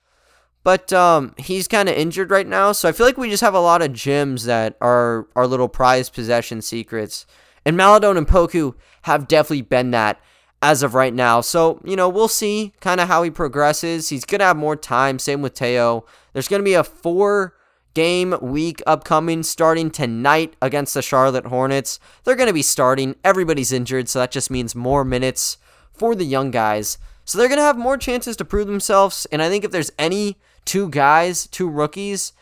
but 0.64 0.92
um, 0.92 1.34
he's 1.38 1.68
kind 1.68 1.88
of 1.88 1.96
injured 1.96 2.32
right 2.32 2.48
now. 2.48 2.72
So 2.72 2.90
I 2.90 2.92
feel 2.92 3.06
like 3.06 3.18
we 3.18 3.30
just 3.30 3.42
have 3.42 3.54
a 3.54 3.60
lot 3.60 3.82
of 3.82 3.94
gems 3.94 4.46
that 4.46 4.76
are 4.82 5.28
our 5.36 5.48
little 5.48 5.70
prized 5.70 6.14
possession 6.14 6.62
secrets. 6.62 7.26
And 7.66 7.78
Maledon 7.78 8.18
and 8.18 8.28
Poku 8.28 8.76
have 9.04 9.28
definitely 9.28 9.62
been 9.62 9.92
that 9.92 10.20
as 10.62 10.84
of 10.84 10.94
right 10.94 11.14
now. 11.14 11.42
So, 11.42 11.82
you 11.84 11.96
know, 11.96 12.10
we'll 12.10 12.28
see 12.28 12.74
kind 12.80 13.00
of 13.00 13.08
how 13.08 13.24
he 13.24 13.30
progresses. 13.30 14.10
He's 14.10 14.26
going 14.26 14.40
to 14.40 14.46
have 14.46 14.58
more 14.58 14.76
time. 14.76 15.20
Same 15.20 15.42
with 15.42 15.54
Teo. 15.54 16.06
There's 16.34 16.48
going 16.48 16.62
to 16.62 16.66
be 16.66 16.74
a 16.74 16.84
four 16.84 17.54
game 17.94 18.36
week 18.42 18.82
upcoming 18.86 19.44
starting 19.44 19.90
tonight 19.90 20.56
against 20.62 20.94
the 20.94 21.02
Charlotte 21.02 21.48
Hornets. 21.48 22.00
They're 22.24 22.36
going 22.36 22.48
to 22.48 22.54
be 22.54 22.62
starting. 22.62 23.16
Everybody's 23.24 23.72
injured, 23.72 24.10
so 24.10 24.20
that 24.20 24.32
just 24.32 24.52
means 24.52 24.76
more 24.76 25.04
minutes 25.04 25.58
for 25.98 26.16
the 26.16 26.26
young 26.26 26.52
guys. 26.52 26.98
So 27.26 27.38
they're 27.38 27.50
going 27.50 27.60
to 27.60 27.64
have 27.64 27.78
more 27.78 27.98
chances 27.98 28.38
to 28.38 28.46
prove 28.46 28.68
themselves. 28.68 29.28
And 29.32 29.42
I 29.42 29.50
think 29.50 29.64
if 29.64 29.72
there's 29.72 29.92
any 30.00 30.38
two 30.66 30.90
guys, 30.90 31.48
two 31.48 31.70
rookies 31.70 32.34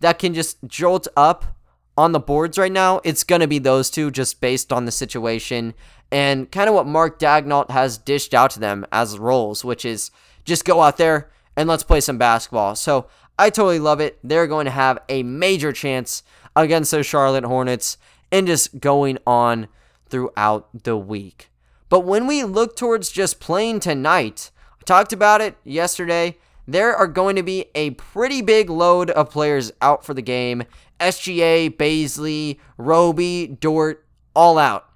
that 0.00 0.18
can 0.18 0.34
just 0.34 0.58
jolt 0.66 1.08
up 1.16 1.56
on 1.96 2.12
the 2.12 2.20
boards 2.20 2.58
right 2.58 2.72
now, 2.72 3.00
it's 3.04 3.24
going 3.24 3.40
to 3.40 3.46
be 3.46 3.58
those 3.58 3.90
two 3.90 4.10
just 4.10 4.40
based 4.40 4.72
on 4.72 4.84
the 4.84 4.92
situation 4.92 5.74
and 6.10 6.50
kind 6.52 6.68
of 6.68 6.74
what 6.74 6.86
Mark 6.86 7.18
Daigneault 7.18 7.70
has 7.70 7.98
dished 7.98 8.34
out 8.34 8.50
to 8.50 8.60
them 8.60 8.86
as 8.92 9.18
roles, 9.18 9.64
which 9.64 9.84
is 9.84 10.10
just 10.44 10.64
go 10.64 10.82
out 10.82 10.96
there 10.96 11.30
and 11.56 11.68
let's 11.68 11.82
play 11.82 12.00
some 12.00 12.18
basketball. 12.18 12.74
So 12.76 13.06
I 13.38 13.50
totally 13.50 13.78
love 13.78 14.00
it. 14.00 14.18
They're 14.22 14.46
going 14.46 14.66
to 14.66 14.70
have 14.70 14.98
a 15.08 15.22
major 15.22 15.72
chance 15.72 16.22
against 16.54 16.90
those 16.90 17.06
Charlotte 17.06 17.44
Hornets 17.44 17.96
and 18.30 18.46
just 18.46 18.80
going 18.80 19.18
on 19.26 19.68
throughout 20.08 20.68
the 20.84 20.96
week. 20.96 21.50
But 21.94 22.00
when 22.00 22.26
we 22.26 22.42
look 22.42 22.74
towards 22.74 23.12
just 23.12 23.38
playing 23.38 23.78
tonight, 23.78 24.50
I 24.80 24.82
talked 24.84 25.12
about 25.12 25.40
it 25.40 25.56
yesterday. 25.62 26.38
There 26.66 26.92
are 26.92 27.06
going 27.06 27.36
to 27.36 27.42
be 27.44 27.66
a 27.76 27.90
pretty 27.90 28.42
big 28.42 28.68
load 28.68 29.10
of 29.10 29.30
players 29.30 29.70
out 29.80 30.04
for 30.04 30.12
the 30.12 30.20
game. 30.20 30.64
SGA, 30.98 31.70
Bazley, 31.70 32.58
Roby, 32.76 33.46
Dort, 33.46 34.04
all 34.34 34.58
out. 34.58 34.88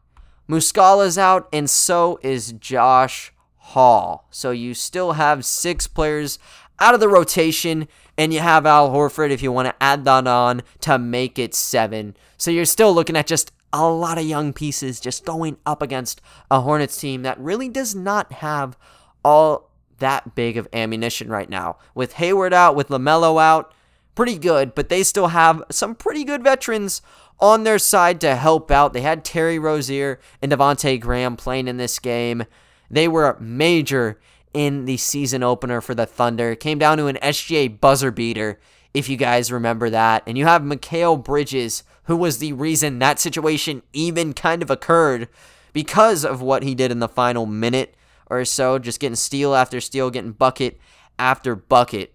Muscala's 0.49 1.17
out, 1.17 1.49
and 1.53 1.71
so 1.71 2.19
is 2.21 2.51
Josh 2.55 3.33
Hall. 3.59 4.27
So 4.33 4.51
you 4.51 4.75
still 4.75 5.13
have 5.13 5.45
six 5.45 5.87
players 5.87 6.41
out 6.81 6.95
of 6.95 7.01
the 7.01 7.09
rotation, 7.09 7.87
and 8.17 8.35
you 8.35 8.41
have 8.41 8.67
Al 8.67 8.91
Horford 8.91 9.31
if 9.31 9.41
you 9.41 9.53
want 9.53 9.69
to 9.69 9.81
add 9.81 10.05
that 10.07 10.27
on 10.27 10.63
to 10.81 10.99
make 10.99 11.39
it 11.39 11.55
seven. 11.55 12.17
So 12.37 12.51
you're 12.51 12.65
still 12.65 12.93
looking 12.93 13.17
at 13.17 13.29
just 13.29 13.53
a 13.73 13.89
lot 13.89 14.19
of 14.19 14.25
young 14.25 14.53
pieces 14.53 15.01
just 15.01 15.25
going 15.25 15.59
up 15.67 15.83
against 15.83 16.21
a 16.51 16.61
Hornets 16.61 16.99
team 16.99 17.23
that 17.23 17.39
really 17.39 17.69
does 17.69 17.95
not 17.95 18.33
have 18.35 18.77
all 19.25 19.71
that 19.99 20.35
big 20.35 20.57
of 20.57 20.69
ammunition 20.73 21.29
right 21.29 21.51
now. 21.51 21.77
With 21.95 22.15
Hayward 22.15 22.53
out, 22.53 22.77
with 22.77 22.89
LaMelo 22.89 23.41
out, 23.41 23.73
pretty 24.15 24.39
good, 24.39 24.75
but 24.75 24.89
they 24.89 25.03
still 25.03 25.29
have 25.29 25.63
some 25.71 25.95
pretty 25.95 26.25
good 26.25 26.43
veterans 26.43 27.03
on 27.41 27.65
their 27.65 27.79
side 27.79 28.21
to 28.21 28.37
help 28.37 28.71
out. 28.71 28.93
They 28.93 29.01
had 29.01 29.25
Terry 29.25 29.59
Rozier 29.59 30.19
and 30.43 30.51
Devonte 30.51 31.01
Graham 31.01 31.37
playing 31.37 31.69
in 31.69 31.77
this 31.77 31.99
game. 31.99 32.45
They 32.91 33.07
were 33.07 33.37
major 33.39 34.19
in 34.55 34.87
the 34.87 34.97
season 34.97 35.43
opener 35.43 35.81
for 35.81 35.95
the 35.95 36.07
Thunder. 36.07 36.53
It 36.53 36.61
came 36.61 36.79
down 36.79 36.99
to 36.99 37.07
an 37.07 37.19
SGA 37.23 37.81
buzzer 37.81 38.11
beater, 38.11 38.59
if 38.99 39.09
you 39.09 39.17
guys 39.17 39.53
remember 39.53 39.89
that. 39.91 40.23
And 40.27 40.37
you 40.37 40.45
have 40.45 40.63
Mikal 40.63 41.23
Bridges, 41.23 41.85
who 42.05 42.17
was 42.17 42.39
the 42.39 42.53
reason 42.53 42.99
that 42.99 43.19
situation 43.19 43.83
even 43.93 44.33
kind 44.33 44.63
of 44.63 44.71
occurred 44.71 45.29
because 45.73 46.25
of 46.25 46.43
what 46.43 46.63
he 46.63 46.75
did 46.75 46.91
in 46.91 46.99
the 46.99 47.09
final 47.09 47.47
minute 47.47 47.95
or 48.27 48.45
so, 48.45 48.79
just 48.79 49.01
getting 49.01 49.17
steal 49.17 49.55
after 49.55 49.81
steal, 49.81 50.11
getting 50.11 50.33
bucket 50.33 50.79
after 51.19 51.55
bucket. 51.55 52.15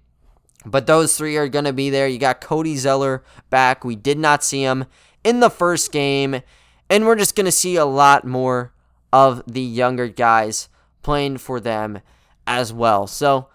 But 0.66 0.88
those 0.88 1.18
three 1.18 1.38
are 1.38 1.48
going 1.48 1.66
to 1.66 1.74
be 1.74 1.90
there. 1.90 2.08
You 2.08 2.20
got 2.20 2.42
Cody 2.42 2.78
Zeller 2.78 3.24
back. 3.50 3.84
We 3.84 3.96
did 3.96 4.18
not 4.18 4.44
see 4.44 4.64
him 4.64 4.86
in 5.24 5.40
the 5.40 5.50
first 5.50 5.92
game. 5.92 6.42
And 6.90 7.06
we're 7.06 7.16
just 7.16 7.36
going 7.36 7.46
to 7.46 7.52
see 7.52 7.76
a 7.76 7.86
lot 7.86 8.26
more 8.26 8.74
of 9.12 9.44
the 9.48 9.62
younger 9.62 10.08
guys 10.08 10.70
playing 11.02 11.38
for 11.38 11.60
them 11.60 12.02
as 12.48 12.72
well. 12.72 13.08
So 13.08 13.50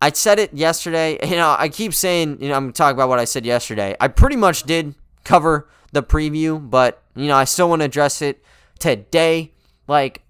I 0.00 0.10
said 0.12 0.38
it 0.38 0.54
yesterday. 0.54 1.18
You 1.28 1.36
know, 1.36 1.56
I 1.58 1.68
keep 1.68 1.92
saying, 1.94 2.40
you 2.40 2.48
know, 2.48 2.54
I'm 2.54 2.72
talking 2.72 2.96
about 2.96 3.08
what 3.08 3.18
I 3.18 3.24
said 3.24 3.44
yesterday. 3.44 3.96
I 4.00 4.08
pretty 4.08 4.36
much 4.36 4.62
did 4.62 4.94
cover 5.24 5.68
the 5.92 6.02
preview, 6.02 6.58
but, 6.70 7.02
you 7.14 7.26
know, 7.26 7.36
I 7.36 7.44
still 7.44 7.68
want 7.68 7.80
to 7.80 7.86
address 7.86 8.22
it 8.22 8.42
today. 8.78 9.52
Like, 9.86 10.22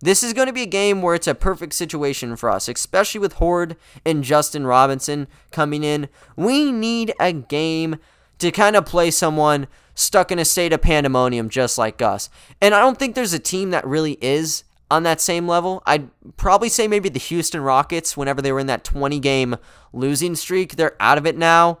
this 0.00 0.22
is 0.22 0.32
going 0.32 0.46
to 0.46 0.52
be 0.52 0.62
a 0.62 0.66
game 0.66 1.02
where 1.02 1.14
it's 1.14 1.26
a 1.26 1.34
perfect 1.34 1.72
situation 1.72 2.36
for 2.36 2.50
us, 2.50 2.68
especially 2.68 3.20
with 3.20 3.34
Hoard 3.34 3.76
and 4.04 4.22
Justin 4.22 4.66
Robinson 4.66 5.26
coming 5.50 5.82
in. 5.82 6.08
We 6.36 6.70
need 6.70 7.12
a 7.18 7.32
game 7.32 7.96
to 8.38 8.50
kind 8.50 8.76
of 8.76 8.84
play 8.84 9.10
someone 9.10 9.66
stuck 9.94 10.30
in 10.30 10.38
a 10.38 10.44
state 10.44 10.72
of 10.72 10.82
pandemonium 10.82 11.48
just 11.48 11.78
like 11.78 12.02
us. 12.02 12.28
And 12.60 12.74
I 12.74 12.80
don't 12.80 12.98
think 12.98 13.14
there's 13.14 13.32
a 13.32 13.38
team 13.38 13.70
that 13.70 13.86
really 13.86 14.18
is 14.20 14.64
on 14.90 15.02
that 15.02 15.20
same 15.20 15.48
level. 15.48 15.82
I'd 15.86 16.08
probably 16.36 16.68
say 16.68 16.86
maybe 16.86 17.08
the 17.08 17.18
Houston 17.18 17.60
Rockets 17.60 18.16
whenever 18.16 18.40
they 18.40 18.52
were 18.52 18.60
in 18.60 18.66
that 18.68 18.84
20 18.84 19.18
game 19.20 19.56
losing 19.92 20.34
streak. 20.36 20.76
They're 20.76 20.96
out 21.00 21.18
of 21.18 21.26
it 21.26 21.36
now. 21.36 21.78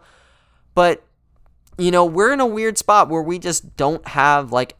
But, 0.74 1.04
you 1.78 1.90
know, 1.90 2.04
we're 2.04 2.32
in 2.32 2.40
a 2.40 2.46
weird 2.46 2.78
spot 2.78 3.08
where 3.08 3.22
we 3.22 3.38
just 3.38 3.76
don't 3.76 4.06
have 4.08 4.52
like 4.52 4.76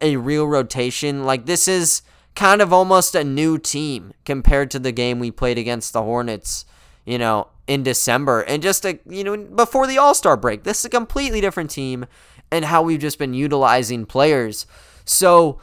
a 0.00 0.16
real 0.16 0.46
rotation. 0.46 1.24
Like, 1.24 1.46
this 1.46 1.66
is 1.66 2.02
kind 2.34 2.60
of 2.62 2.72
almost 2.72 3.14
a 3.14 3.24
new 3.24 3.58
team 3.58 4.12
compared 4.24 4.70
to 4.70 4.78
the 4.78 4.92
game 4.92 5.18
we 5.18 5.30
played 5.30 5.58
against 5.58 5.92
the 5.92 6.02
Hornets, 6.02 6.64
you 7.04 7.18
know, 7.18 7.48
in 7.66 7.82
December. 7.82 8.42
And 8.42 8.62
just, 8.62 8.84
a, 8.84 8.98
you 9.08 9.24
know, 9.24 9.36
before 9.36 9.86
the 9.86 9.98
All 9.98 10.14
Star 10.14 10.36
break, 10.36 10.62
this 10.62 10.80
is 10.80 10.84
a 10.84 10.90
completely 10.90 11.40
different 11.40 11.70
team 11.70 12.06
and 12.50 12.64
how 12.64 12.82
we've 12.82 13.00
just 13.00 13.18
been 13.18 13.34
utilizing 13.34 14.06
players. 14.06 14.66
So 15.04 15.60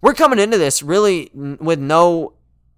we're 0.00 0.14
coming 0.14 0.38
into 0.38 0.58
this 0.58 0.82
really 0.82 1.30
with 1.32 1.78
no 1.78 2.34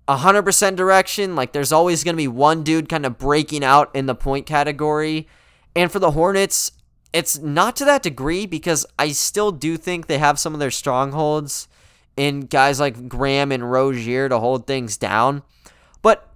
100% 0.09 0.77
direction. 0.77 1.35
Like 1.37 1.53
there's 1.53 1.73
always 1.73 2.05
going 2.05 2.15
to 2.15 2.19
be 2.19 2.29
one 2.29 2.63
dude 2.63 2.89
kind 2.89 3.05
of 3.05 3.19
breaking 3.19 3.65
out 3.65 3.95
in 3.95 4.07
the 4.07 4.15
point 4.15 4.47
category. 4.47 5.29
And 5.75 5.91
for 5.91 5.99
the 5.99 6.13
Hornets, 6.13 6.73
it's 7.13 7.39
not 7.39 7.77
to 7.77 7.85
that 7.85 8.03
degree 8.03 8.47
because 8.47 8.87
I 8.99 9.09
still 9.13 9.53
do 9.53 9.77
think 9.77 10.07
they 10.07 10.19
have 10.19 10.39
some 10.39 10.55
of 10.55 10.61
their 10.61 10.71
strongholds 10.71 11.69
in 12.17 12.41
guys 12.43 12.81
like 12.81 13.09
Graham 13.09 13.53
and 13.53 13.71
Rozier 13.71 14.29
to 14.29 14.39
hold 14.39 14.67
things 14.67 14.97
down. 14.97 15.43
But 16.03 16.29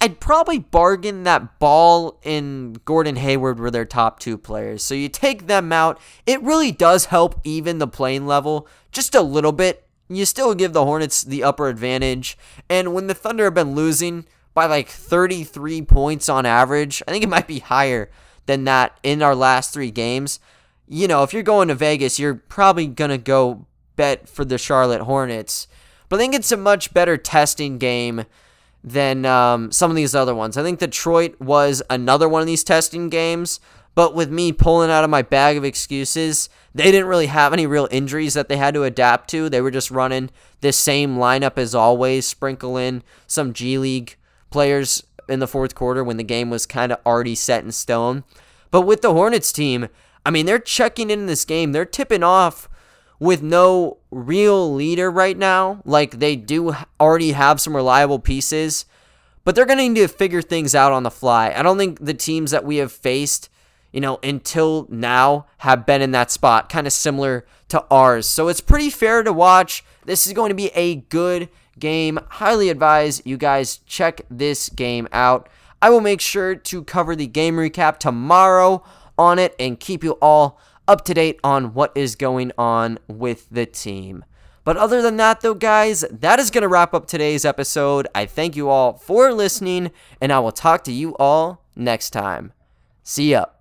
I'd 0.00 0.20
probably 0.20 0.58
bargain 0.58 1.22
that 1.22 1.58
Ball 1.58 2.20
and 2.22 2.84
Gordon 2.84 3.16
Hayward 3.16 3.58
were 3.58 3.70
their 3.70 3.84
top 3.84 4.18
two 4.18 4.36
players. 4.36 4.82
So 4.82 4.94
you 4.94 5.08
take 5.08 5.46
them 5.46 5.72
out. 5.72 5.98
It 6.26 6.42
really 6.42 6.70
does 6.70 7.06
help 7.06 7.40
even 7.44 7.78
the 7.78 7.86
playing 7.86 8.26
level 8.26 8.68
just 8.92 9.14
a 9.14 9.22
little 9.22 9.52
bit. 9.52 9.85
You 10.08 10.24
still 10.24 10.54
give 10.54 10.72
the 10.72 10.84
Hornets 10.84 11.22
the 11.22 11.42
upper 11.42 11.68
advantage. 11.68 12.38
And 12.68 12.94
when 12.94 13.06
the 13.06 13.14
Thunder 13.14 13.44
have 13.44 13.54
been 13.54 13.74
losing 13.74 14.26
by 14.54 14.66
like 14.66 14.88
33 14.88 15.82
points 15.82 16.28
on 16.28 16.46
average, 16.46 17.02
I 17.06 17.10
think 17.10 17.24
it 17.24 17.28
might 17.28 17.46
be 17.46 17.58
higher 17.58 18.10
than 18.46 18.64
that 18.64 18.98
in 19.02 19.22
our 19.22 19.34
last 19.34 19.72
three 19.72 19.90
games. 19.90 20.40
You 20.88 21.08
know, 21.08 21.22
if 21.22 21.32
you're 21.32 21.42
going 21.42 21.68
to 21.68 21.74
Vegas, 21.74 22.18
you're 22.18 22.34
probably 22.34 22.86
going 22.86 23.10
to 23.10 23.18
go 23.18 23.66
bet 23.96 24.28
for 24.28 24.44
the 24.44 24.58
Charlotte 24.58 25.02
Hornets. 25.02 25.66
But 26.08 26.16
I 26.16 26.18
think 26.20 26.34
it's 26.34 26.52
a 26.52 26.56
much 26.56 26.94
better 26.94 27.16
testing 27.16 27.78
game 27.78 28.24
than 28.84 29.26
um, 29.26 29.72
some 29.72 29.90
of 29.90 29.96
these 29.96 30.14
other 30.14 30.34
ones. 30.34 30.56
I 30.56 30.62
think 30.62 30.78
Detroit 30.78 31.40
was 31.40 31.82
another 31.90 32.28
one 32.28 32.40
of 32.40 32.46
these 32.46 32.62
testing 32.62 33.08
games, 33.08 33.58
but 33.96 34.14
with 34.14 34.30
me 34.30 34.52
pulling 34.52 34.90
out 34.90 35.04
of 35.04 35.10
my 35.10 35.22
bag 35.22 35.56
of 35.56 35.64
excuses, 35.64 36.50
they 36.74 36.92
didn't 36.92 37.08
really 37.08 37.26
have 37.26 37.54
any 37.54 37.66
real 37.66 37.88
injuries 37.90 38.34
that 38.34 38.48
they 38.48 38.58
had 38.58 38.74
to 38.74 38.84
adapt 38.84 39.30
to. 39.30 39.48
They 39.48 39.62
were 39.62 39.70
just 39.70 39.90
running 39.90 40.30
the 40.60 40.70
same 40.72 41.16
lineup 41.16 41.56
as 41.56 41.74
always, 41.74 42.26
sprinkle 42.26 42.76
in 42.76 43.02
some 43.26 43.54
G 43.54 43.78
League 43.78 44.16
players 44.50 45.02
in 45.30 45.40
the 45.40 45.48
fourth 45.48 45.74
quarter 45.74 46.04
when 46.04 46.18
the 46.18 46.22
game 46.22 46.50
was 46.50 46.66
kind 46.66 46.92
of 46.92 47.00
already 47.06 47.34
set 47.34 47.64
in 47.64 47.72
stone. 47.72 48.24
But 48.70 48.82
with 48.82 49.00
the 49.00 49.14
Hornets 49.14 49.50
team, 49.50 49.88
I 50.26 50.30
mean, 50.30 50.44
they're 50.44 50.58
checking 50.58 51.10
in 51.10 51.24
this 51.24 51.46
game. 51.46 51.72
They're 51.72 51.86
tipping 51.86 52.22
off 52.22 52.68
with 53.18 53.42
no 53.42 53.96
real 54.10 54.74
leader 54.74 55.10
right 55.10 55.38
now. 55.38 55.80
Like 55.86 56.18
they 56.18 56.36
do 56.36 56.74
already 57.00 57.32
have 57.32 57.62
some 57.62 57.74
reliable 57.74 58.18
pieces, 58.18 58.84
but 59.42 59.54
they're 59.54 59.64
going 59.64 59.78
to 59.78 59.88
need 59.88 60.00
to 60.02 60.08
figure 60.08 60.42
things 60.42 60.74
out 60.74 60.92
on 60.92 61.02
the 61.02 61.10
fly. 61.10 61.54
I 61.56 61.62
don't 61.62 61.78
think 61.78 62.04
the 62.04 62.12
teams 62.12 62.50
that 62.50 62.64
we 62.64 62.76
have 62.76 62.92
faced, 62.92 63.48
you 63.96 64.02
know, 64.02 64.18
until 64.22 64.86
now 64.90 65.46
have 65.56 65.86
been 65.86 66.02
in 66.02 66.10
that 66.10 66.30
spot, 66.30 66.68
kind 66.68 66.86
of 66.86 66.92
similar 66.92 67.46
to 67.68 67.82
ours. 67.90 68.28
So 68.28 68.48
it's 68.48 68.60
pretty 68.60 68.90
fair 68.90 69.22
to 69.22 69.32
watch. 69.32 69.82
This 70.04 70.26
is 70.26 70.34
going 70.34 70.50
to 70.50 70.54
be 70.54 70.66
a 70.74 70.96
good 70.96 71.48
game. 71.78 72.18
Highly 72.28 72.68
advise 72.68 73.22
you 73.24 73.38
guys 73.38 73.78
check 73.86 74.20
this 74.30 74.68
game 74.68 75.08
out. 75.12 75.48
I 75.80 75.88
will 75.88 76.02
make 76.02 76.20
sure 76.20 76.54
to 76.54 76.84
cover 76.84 77.16
the 77.16 77.26
game 77.26 77.56
recap 77.56 77.96
tomorrow 77.96 78.84
on 79.16 79.38
it 79.38 79.54
and 79.58 79.80
keep 79.80 80.04
you 80.04 80.18
all 80.20 80.60
up 80.86 81.02
to 81.06 81.14
date 81.14 81.40
on 81.42 81.72
what 81.72 81.92
is 81.94 82.16
going 82.16 82.52
on 82.58 82.98
with 83.08 83.48
the 83.50 83.64
team. 83.64 84.26
But 84.62 84.76
other 84.76 85.00
than 85.00 85.16
that, 85.16 85.40
though, 85.40 85.54
guys, 85.54 86.04
that 86.10 86.38
is 86.38 86.50
going 86.50 86.62
to 86.62 86.68
wrap 86.68 86.92
up 86.92 87.06
today's 87.06 87.46
episode. 87.46 88.08
I 88.14 88.26
thank 88.26 88.56
you 88.56 88.68
all 88.68 88.98
for 88.98 89.32
listening, 89.32 89.90
and 90.20 90.30
I 90.30 90.40
will 90.40 90.52
talk 90.52 90.84
to 90.84 90.92
you 90.92 91.16
all 91.16 91.62
next 91.74 92.10
time. 92.10 92.52
See 93.02 93.30
ya. 93.30 93.55